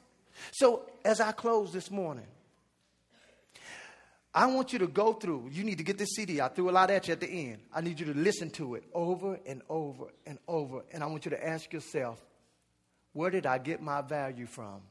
So 0.52 0.90
as 1.04 1.20
I 1.20 1.32
close 1.32 1.74
this 1.74 1.90
morning, 1.90 2.28
I 4.34 4.46
want 4.46 4.74
you 4.74 4.80
to 4.80 4.88
go 4.88 5.14
through. 5.14 5.50
You 5.52 5.64
need 5.64 5.80
to 5.80 5.84
get 5.84 5.98
this 5.98 6.12
CD. 6.16 6.40
I 6.40 6.50
threw 6.50 6.70
a 6.70 6.72
lot 6.72 6.92
at 6.92 7.08
you 7.08 7.14
at 7.14 7.20
the 7.20 7.28
end. 7.28 7.62
I 7.74 7.82
need 7.82 8.00
you 8.00 8.06
to 8.14 8.18
listen 8.18 8.52
to 8.52 8.76
it 8.76 8.84
over 8.94 9.40
and 9.46 9.62
over 9.70 10.06
and 10.26 10.38
over. 10.48 10.84
And 10.92 11.04
I 11.04 11.08
want 11.08 11.26
you 11.26 11.32
to 11.32 11.48
ask 11.48 11.74
yourself, 11.74 12.24
where 13.14 13.32
did 13.32 13.46
I 13.46 13.58
get 13.58 13.82
my 13.82 14.02
value 14.02 14.46
from? 14.46 14.82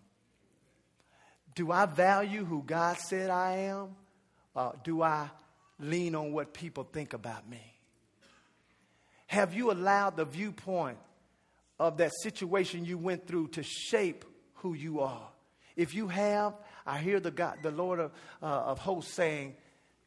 Do 1.55 1.71
I 1.71 1.87
value 1.87 2.45
who 2.45 2.63
God 2.63 2.99
said 2.99 3.31
I 3.31 3.53
am? 3.59 3.95
Uh, 4.59 4.73
do 4.83 5.03
I 5.03 5.31
lean 5.79 6.17
on 6.17 6.33
what 6.33 6.53
people 6.53 6.83
think 6.83 7.13
about 7.13 7.49
me? 7.49 7.63
Have 9.29 9.55
you 9.55 9.71
allowed 9.71 10.17
the 10.17 10.25
viewpoint 10.25 10.99
of 11.79 11.99
that 11.99 12.13
situation 12.23 12.85
you 12.85 12.99
went 12.99 13.29
through 13.29 13.49
to 13.49 13.63
shape 13.63 14.25
who 14.55 14.75
you 14.75 15.01
are? 15.01 15.29
If 15.77 15.95
you 15.95 16.09
have, 16.09 16.55
I 16.85 16.99
hear 16.99 17.21
the, 17.21 17.31
God, 17.31 17.59
the 17.63 17.71
Lord 17.71 18.01
of, 18.01 18.11
uh, 18.43 18.47
of 18.47 18.81
hosts 18.81 19.15
saying, 19.15 19.55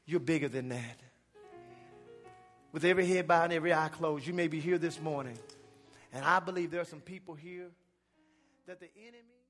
You're 0.05 0.19
bigger 0.19 0.49
than 0.49 0.67
that. 0.69 0.99
With 2.73 2.83
every 2.83 3.05
head 3.05 3.29
bowed 3.29 3.45
and 3.45 3.53
every 3.53 3.73
eye 3.73 3.89
closed, 3.89 4.27
you 4.27 4.33
may 4.33 4.49
be 4.49 4.59
here 4.59 4.77
this 4.77 4.99
morning. 4.99 5.37
And 6.11 6.25
I 6.25 6.39
believe 6.39 6.71
there 6.71 6.81
are 6.81 6.85
some 6.85 6.99
people 6.99 7.35
here 7.35 7.69
that 8.67 8.81
the 8.81 8.89
enemy. 8.97 9.40